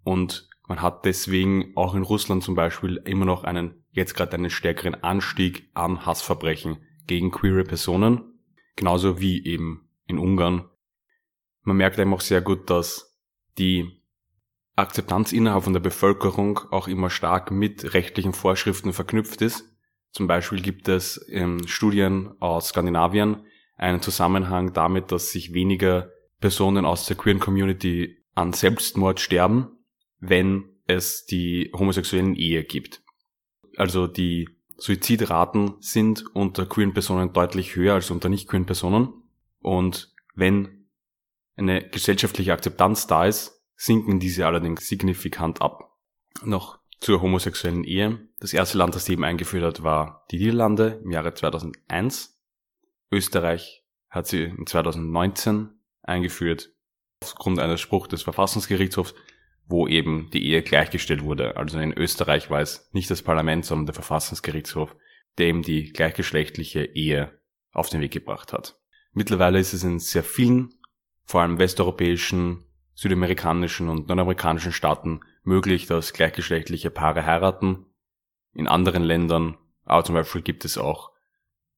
Und 0.05 0.51
man 0.69 0.83
hat 0.83 1.07
deswegen 1.07 1.73
auch 1.77 1.95
in 1.95 2.03
Russland 2.03 2.45
zum 2.45 2.55
Beispiel 2.55 3.01
immer 3.07 3.25
noch 3.25 3.45
einen, 3.45 3.83
jetzt 3.91 4.13
gerade 4.17 4.35
einen 4.35 4.51
stärkeren 4.51 5.03
Anstieg 5.03 5.71
an 5.73 6.05
Hassverbrechen 6.05 6.85
gegen 7.07 7.31
queere 7.31 7.65
Personen, 7.65 8.39
genauso 8.77 9.19
wie 9.19 9.47
eben 9.47 9.89
in 10.07 10.19
Ungarn. 10.19 10.69
Man 11.63 11.79
merkt 11.79 11.99
eben 11.99 12.13
auch 12.13 12.21
sehr 12.21 12.43
gut, 12.43 12.69
dass 12.69 13.17
die 13.57 14.03
Akzeptanz 14.75 15.33
innerhalb 15.33 15.65
von 15.65 15.73
der 15.73 15.81
Bevölkerung 15.81 16.59
auch 16.71 16.87
immer 16.87 17.09
stark 17.09 17.51
mit 17.51 17.95
rechtlichen 17.95 18.35
Vorschriften 18.35 18.93
verknüpft 18.93 19.41
ist. 19.41 19.75
Zum 20.13 20.27
Beispiel 20.27 20.63
gibt 20.63 20.89
es 20.89 21.17
in 21.17 21.67
Studien 21.69 22.33
aus 22.41 22.69
Skandinavien 22.69 23.45
einen 23.77 24.01
Zusammenhang 24.01 24.73
damit, 24.73 25.13
dass 25.13 25.31
sich 25.31 25.53
weniger 25.53 26.11
Personen 26.41 26.85
aus 26.85 27.07
der 27.07 27.17
queeren 27.17 27.41
Community 27.41 28.25
an 28.35 28.53
Selbstmord 28.53 29.21
sterben, 29.21 29.69
wenn 30.19 30.65
es 30.87 31.27
die 31.27 31.71
homosexuellen 31.75 32.35
Ehe 32.35 32.65
gibt. 32.65 33.03
Also 33.77 34.07
die 34.07 34.49
Suizidraten 34.79 35.75
sind 35.81 36.25
unter 36.35 36.67
queeren 36.67 36.93
Personen 36.93 37.33
deutlich 37.33 37.77
höher 37.77 37.95
als 37.95 38.11
unter 38.11 38.29
nicht 38.29 38.49
queeren 38.49 38.67
Personen. 38.67 39.09
Und 39.61 40.15
wenn 40.35 40.89
eine 41.57 41.89
gesellschaftliche 41.89 42.53
Akzeptanz 42.53 43.07
da 43.07 43.27
ist, 43.27 43.63
sinken 43.75 44.21
diese 44.21 44.47
allerdings 44.47 44.87
signifikant 44.87 45.63
ab. 45.63 45.97
Noch 46.43 46.79
zur 47.01 47.21
homosexuellen 47.21 47.85
Ehe. 47.85 48.29
Das 48.41 48.53
erste 48.53 48.79
Land, 48.79 48.95
das 48.95 49.05
sie 49.05 49.13
eben 49.13 49.25
eingeführt 49.25 49.65
hat, 49.65 49.83
war 49.83 50.25
die 50.31 50.39
Niederlande 50.39 51.01
im 51.05 51.11
Jahre 51.11 51.35
2001. 51.35 52.41
Österreich 53.11 53.85
hat 54.09 54.27
sie 54.27 54.45
in 54.45 54.67
2019 54.67 55.71
eingeführt, 56.03 56.71
aufgrund 57.23 57.59
eines 57.59 57.81
Spruchs 57.81 58.09
des 58.09 58.23
Verfassungsgerichtshofs, 58.23 59.15
wo 59.67 59.89
eben 59.89 60.31
die 60.33 60.47
Ehe 60.47 60.63
gleichgestellt 60.63 61.23
wurde. 61.23 61.57
Also 61.57 61.79
in 61.79 61.93
Österreich 61.93 62.51
war 62.51 62.61
es 62.61 62.89
nicht 62.93 63.11
das 63.11 63.23
Parlament, 63.23 63.65
sondern 63.65 63.87
der 63.87 63.95
Verfassungsgerichtshof, 63.95 64.95
der 65.39 65.49
eben 65.49 65.63
die 65.63 65.93
gleichgeschlechtliche 65.93 66.85
Ehe 66.85 67.41
auf 67.73 67.89
den 67.89 68.01
Weg 68.01 68.13
gebracht 68.13 68.53
hat. 68.53 68.79
Mittlerweile 69.13 69.59
ist 69.59 69.73
es 69.73 69.83
in 69.83 69.99
sehr 69.99 70.25
vielen 70.25 70.73
vor 71.25 71.43
allem 71.43 71.59
westeuropäischen, 71.59 72.65
südamerikanischen 72.95 73.89
und 73.89 74.09
nordamerikanischen 74.09 74.73
Staaten 74.73 75.21
möglich, 75.47 75.87
dass 75.87 76.13
gleichgeschlechtliche 76.13 76.91
Paare 76.91 77.25
heiraten. 77.27 77.87
In 78.53 78.69
anderen 78.69 79.03
Ländern, 79.03 79.59
aber 79.85 80.05
zum 80.05 80.15
Beispiel 80.15 80.43
gibt 80.43 80.65
es 80.65 80.79
auch 80.79 81.13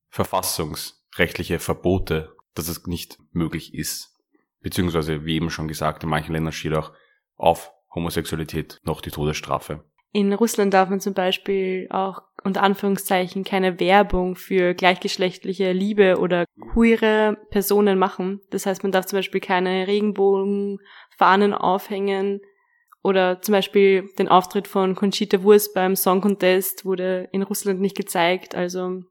verfassungsrechtliche 0.08 1.58
Verbote, 1.58 2.34
dass 2.54 2.68
es 2.68 2.86
nicht 2.86 3.18
möglich 3.32 3.74
ist. 3.74 4.16
Beziehungsweise, 4.60 5.24
wie 5.24 5.36
eben 5.36 5.50
schon 5.50 5.68
gesagt, 5.68 6.02
in 6.02 6.08
manchen 6.08 6.32
Ländern 6.32 6.52
steht 6.52 6.74
auch 6.74 6.92
auf 7.36 7.72
Homosexualität 7.94 8.80
noch 8.84 9.00
die 9.00 9.10
Todesstrafe. 9.10 9.84
In 10.12 10.32
Russland 10.32 10.72
darf 10.72 10.88
man 10.88 11.00
zum 11.00 11.14
Beispiel 11.14 11.86
auch 11.90 12.22
unter 12.42 12.62
Anführungszeichen 12.62 13.44
keine 13.44 13.78
Werbung 13.78 14.36
für 14.36 14.74
gleichgeschlechtliche 14.74 15.72
Liebe 15.72 16.18
oder 16.18 16.46
queere 16.72 17.36
Personen 17.50 17.98
machen. 17.98 18.40
Das 18.50 18.64
heißt, 18.64 18.82
man 18.82 18.92
darf 18.92 19.06
zum 19.06 19.18
Beispiel 19.18 19.40
keine 19.40 19.86
Regenbogenfahnen 19.86 21.52
aufhängen 21.52 22.40
oder 23.08 23.40
zum 23.40 23.52
Beispiel 23.52 24.10
den 24.18 24.28
Auftritt 24.28 24.68
von 24.68 24.94
Conchita 24.94 25.42
Wurst 25.42 25.72
beim 25.72 25.96
Song 25.96 26.20
Contest 26.20 26.84
wurde 26.84 27.30
in 27.32 27.42
Russland 27.42 27.80
nicht 27.80 27.96
gezeigt. 27.96 28.54
Also 28.54 29.02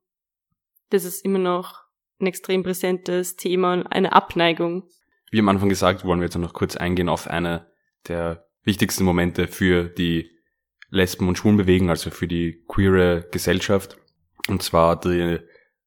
das 0.91 1.03
ist 1.03 1.25
immer 1.25 1.39
noch 1.39 1.81
ein 2.19 2.27
extrem 2.27 2.61
präsentes 2.61 3.37
Thema 3.37 3.73
und 3.73 3.87
eine 3.87 4.13
Abneigung. 4.13 4.83
Wie 5.31 5.39
am 5.39 5.49
Anfang 5.49 5.69
gesagt, 5.69 6.05
wollen 6.05 6.19
wir 6.19 6.25
jetzt 6.25 6.37
noch 6.37 6.53
kurz 6.53 6.75
eingehen 6.75 7.09
auf 7.09 7.27
eine 7.27 7.71
der 8.07 8.45
wichtigsten 8.63 9.03
Momente 9.03 9.47
für 9.47 9.85
die 9.85 10.29
Lesben- 10.89 11.27
und 11.27 11.37
Schwulenbewegung, 11.39 11.89
also 11.89 12.11
für 12.11 12.27
die 12.27 12.63
queere 12.67 13.27
Gesellschaft. 13.31 13.97
Und 14.47 14.61
zwar 14.61 14.99
die 14.99 15.39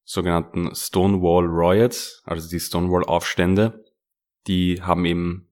sogenannten 0.05 0.75
Stonewall 0.75 1.47
Riots, 1.47 2.23
also 2.25 2.49
die 2.49 2.59
Stonewall-Aufstände. 2.59 3.85
Die 4.49 4.83
haben 4.83 5.05
eben 5.05 5.50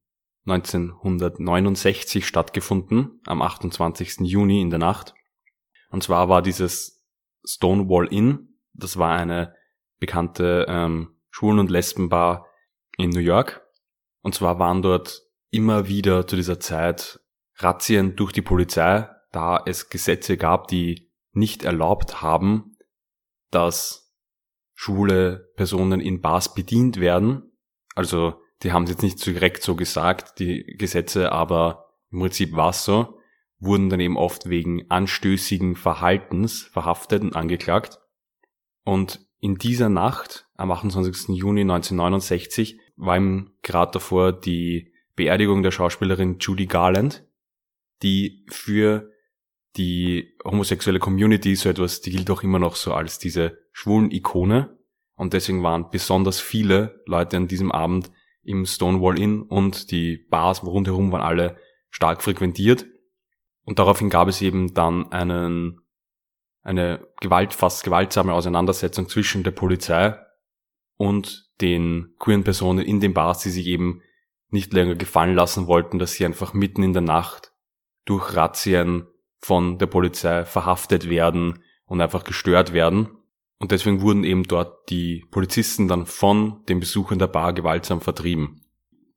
1969 0.50 2.26
stattgefunden, 2.26 3.20
am 3.26 3.42
28. 3.42 4.20
Juni 4.20 4.60
in 4.60 4.70
der 4.70 4.78
Nacht. 4.78 5.14
Und 5.90 6.02
zwar 6.02 6.28
war 6.28 6.42
dieses 6.42 7.04
Stonewall 7.44 8.06
Inn, 8.12 8.58
das 8.72 8.96
war 8.96 9.12
eine 9.12 9.54
bekannte 9.98 10.66
ähm, 10.68 11.16
Schwulen- 11.30 11.58
und 11.58 11.70
Lesbenbar 11.70 12.46
in 12.96 13.10
New 13.10 13.20
York. 13.20 13.66
Und 14.22 14.34
zwar 14.34 14.58
waren 14.58 14.82
dort 14.82 15.22
immer 15.50 15.88
wieder 15.88 16.26
zu 16.26 16.36
dieser 16.36 16.60
Zeit 16.60 17.20
Razzien 17.56 18.16
durch 18.16 18.32
die 18.32 18.42
Polizei, 18.42 19.08
da 19.32 19.62
es 19.64 19.90
Gesetze 19.90 20.36
gab, 20.36 20.68
die 20.68 21.10
nicht 21.32 21.64
erlaubt 21.64 22.22
haben, 22.22 22.76
dass 23.50 24.14
schwule 24.74 25.50
Personen 25.56 26.00
in 26.00 26.20
Bars 26.20 26.54
bedient 26.54 27.00
werden. 27.00 27.52
Also 27.94 28.40
die 28.62 28.72
haben 28.72 28.84
es 28.84 28.90
jetzt 28.90 29.02
nicht 29.02 29.24
direkt 29.24 29.62
so 29.62 29.76
gesagt, 29.76 30.38
die 30.38 30.64
Gesetze, 30.64 31.32
aber 31.32 31.86
im 32.10 32.20
Prinzip 32.20 32.54
war 32.54 32.70
es 32.70 32.84
so, 32.84 33.18
wurden 33.60 33.88
dann 33.90 34.00
eben 34.00 34.16
oft 34.16 34.48
wegen 34.48 34.90
anstößigen 34.90 35.76
Verhaltens 35.76 36.62
verhaftet 36.62 37.22
und 37.22 37.36
angeklagt. 37.36 38.00
Und 38.84 39.26
in 39.40 39.56
dieser 39.56 39.88
Nacht, 39.88 40.48
am 40.56 40.70
28. 40.70 41.36
Juni 41.36 41.60
1969, 41.60 42.80
war 42.96 43.16
ihm 43.16 43.52
gerade 43.62 43.92
davor 43.92 44.32
die 44.32 44.92
Beerdigung 45.14 45.62
der 45.62 45.70
Schauspielerin 45.70 46.38
Judy 46.40 46.66
Garland, 46.66 47.24
die 48.02 48.44
für 48.48 49.10
die 49.76 50.36
homosexuelle 50.44 50.98
Community 50.98 51.54
so 51.54 51.68
etwas, 51.68 52.00
die 52.00 52.10
gilt 52.10 52.30
auch 52.30 52.42
immer 52.42 52.58
noch 52.58 52.74
so 52.74 52.92
als 52.92 53.18
diese 53.18 53.58
schwulen 53.72 54.10
Ikone. 54.10 54.76
Und 55.14 55.32
deswegen 55.32 55.62
waren 55.62 55.90
besonders 55.90 56.40
viele 56.40 57.02
Leute 57.06 57.36
an 57.36 57.48
diesem 57.48 57.70
Abend 57.72 58.10
im 58.48 58.64
Stonewall 58.64 59.18
Inn 59.18 59.42
und 59.42 59.90
die 59.90 60.16
Bars 60.16 60.64
rundherum 60.64 61.12
waren 61.12 61.20
alle 61.20 61.58
stark 61.90 62.22
frequentiert. 62.22 62.86
Und 63.62 63.78
daraufhin 63.78 64.08
gab 64.08 64.28
es 64.28 64.40
eben 64.40 64.72
dann 64.72 65.12
einen, 65.12 65.82
eine 66.62 67.06
Gewalt, 67.20 67.52
fast 67.52 67.84
gewaltsame 67.84 68.32
Auseinandersetzung 68.32 69.08
zwischen 69.08 69.42
der 69.42 69.50
Polizei 69.50 70.18
und 70.96 71.50
den 71.60 72.14
queeren 72.18 72.44
Personen 72.44 72.84
in 72.84 73.00
den 73.00 73.12
Bars, 73.12 73.40
die 73.40 73.50
sich 73.50 73.66
eben 73.66 74.00
nicht 74.48 74.72
länger 74.72 74.94
gefallen 74.94 75.34
lassen 75.34 75.66
wollten, 75.66 75.98
dass 75.98 76.12
sie 76.12 76.24
einfach 76.24 76.54
mitten 76.54 76.82
in 76.82 76.94
der 76.94 77.02
Nacht 77.02 77.52
durch 78.06 78.34
Razzien 78.34 79.06
von 79.40 79.76
der 79.78 79.86
Polizei 79.86 80.46
verhaftet 80.46 81.10
werden 81.10 81.62
und 81.84 82.00
einfach 82.00 82.24
gestört 82.24 82.72
werden. 82.72 83.17
Und 83.58 83.72
deswegen 83.72 84.00
wurden 84.02 84.24
eben 84.24 84.44
dort 84.44 84.88
die 84.88 85.24
Polizisten 85.30 85.88
dann 85.88 86.06
von 86.06 86.64
den 86.66 86.80
Besuchern 86.80 87.18
der 87.18 87.26
Bar 87.26 87.52
gewaltsam 87.52 88.00
vertrieben. 88.00 88.60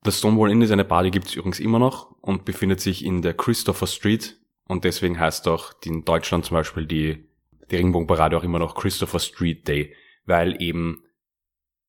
Das 0.02 0.18
Stonewall 0.18 0.50
Inn 0.50 0.62
ist 0.62 0.72
eine 0.72 0.84
Bar, 0.84 1.04
die 1.04 1.12
gibt 1.12 1.28
es 1.28 1.36
übrigens 1.36 1.60
immer 1.60 1.78
noch 1.78 2.10
und 2.20 2.44
befindet 2.44 2.80
sich 2.80 3.04
in 3.04 3.22
der 3.22 3.34
Christopher 3.34 3.86
Street. 3.86 4.40
Und 4.66 4.84
deswegen 4.84 5.20
heißt 5.20 5.46
auch 5.46 5.72
in 5.84 6.04
Deutschland 6.04 6.44
zum 6.44 6.56
Beispiel 6.56 6.86
die, 6.86 7.28
die 7.70 7.76
Ringbogenparade 7.76 8.36
auch 8.36 8.42
immer 8.42 8.58
noch 8.58 8.74
Christopher 8.74 9.20
Street 9.20 9.68
Day, 9.68 9.94
weil 10.26 10.60
eben 10.60 11.04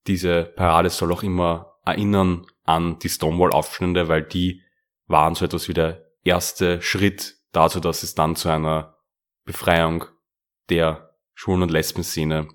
diese 0.06 0.44
Parade 0.44 0.90
soll 0.90 1.12
auch 1.12 1.24
immer 1.24 1.80
erinnern 1.86 2.46
an 2.66 3.00
die 3.00 3.10
Stonewall-Aufstände, 3.10 4.08
weil 4.08 4.24
die 4.24 4.62
waren 5.08 5.34
so 5.36 5.46
etwas 5.46 5.68
wie 5.68 5.74
der 5.74 6.06
erste 6.24 6.82
Schritt 6.82 7.38
dazu, 7.52 7.80
dass 7.80 8.04
es 8.04 8.16
dann 8.16 8.36
zu 8.36 8.50
einer 8.50 8.98
Befreiung 9.46 10.06
der 10.70 11.13
Schwulen- 11.34 11.64
und 11.64 11.72
Lesben-Szene 11.72 12.48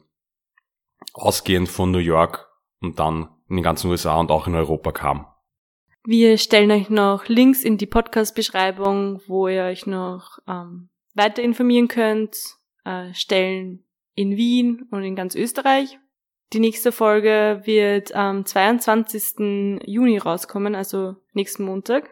ausgehend 1.15 1.69
von 1.69 1.91
New 1.91 1.99
York 1.99 2.49
und 2.81 2.99
dann 2.99 3.29
in 3.49 3.57
den 3.57 3.65
ganzen 3.65 3.91
USA 3.91 4.19
und 4.19 4.31
auch 4.31 4.47
in 4.47 4.55
Europa 4.55 4.93
kam. 4.93 5.27
Wir 6.05 6.39
stellen 6.39 6.71
euch 6.71 6.89
noch 6.91 7.27
Links 7.27 7.63
in 7.63 7.77
die 7.77 7.87
Podcast-Beschreibung, 7.87 9.21
wo 9.27 9.49
ihr 9.49 9.65
euch 9.65 9.87
noch 9.87 10.39
ähm, 10.47 10.89
weiter 11.15 11.43
informieren 11.43 11.89
könnt. 11.89 12.37
Äh, 12.85 13.13
Stellen 13.15 13.85
in 14.15 14.37
Wien 14.37 14.87
und 14.91 15.03
in 15.03 15.17
ganz 15.17 15.35
Österreich. 15.35 15.99
Die 16.53 16.61
nächste 16.61 16.93
Folge 16.93 17.61
wird 17.65 18.15
am 18.15 18.47
22. 18.47 19.83
Juni 19.87 20.17
rauskommen, 20.17 20.75
also 20.75 21.17
nächsten 21.35 21.65
Montag. 21.65 22.09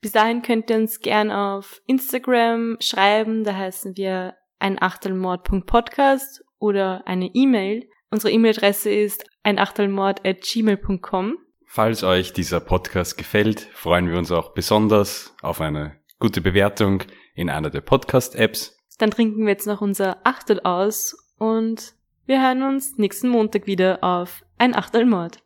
Bis 0.00 0.12
dahin 0.12 0.40
könnt 0.40 0.70
ihr 0.70 0.76
uns 0.76 1.00
gern 1.00 1.30
auf 1.30 1.82
Instagram 1.86 2.78
schreiben, 2.80 3.44
da 3.44 3.54
heißen 3.54 3.96
wir 3.96 4.34
ein 4.58 4.80
Achtelmord.podcast 4.80 6.44
oder 6.58 7.06
eine 7.06 7.30
E-Mail. 7.34 7.88
Unsere 8.10 8.32
E-Mail-Adresse 8.32 8.90
ist 8.90 9.24
einachtelmord.gmail.com. 9.42 11.38
Falls 11.66 12.02
euch 12.02 12.32
dieser 12.32 12.60
Podcast 12.60 13.18
gefällt, 13.18 13.60
freuen 13.72 14.08
wir 14.08 14.18
uns 14.18 14.30
auch 14.32 14.54
besonders 14.54 15.34
auf 15.42 15.60
eine 15.60 16.00
gute 16.18 16.40
Bewertung 16.40 17.02
in 17.34 17.50
einer 17.50 17.70
der 17.70 17.82
Podcast-Apps. 17.82 18.78
Dann 18.98 19.10
trinken 19.10 19.44
wir 19.44 19.52
jetzt 19.52 19.66
noch 19.66 19.82
unser 19.82 20.18
Achtel 20.24 20.60
aus 20.60 21.16
und 21.38 21.94
wir 22.24 22.42
hören 22.42 22.62
uns 22.62 22.96
nächsten 22.98 23.28
Montag 23.28 23.66
wieder 23.66 24.02
auf 24.02 24.44
ein 24.58 24.74
Achtelmord. 24.74 25.42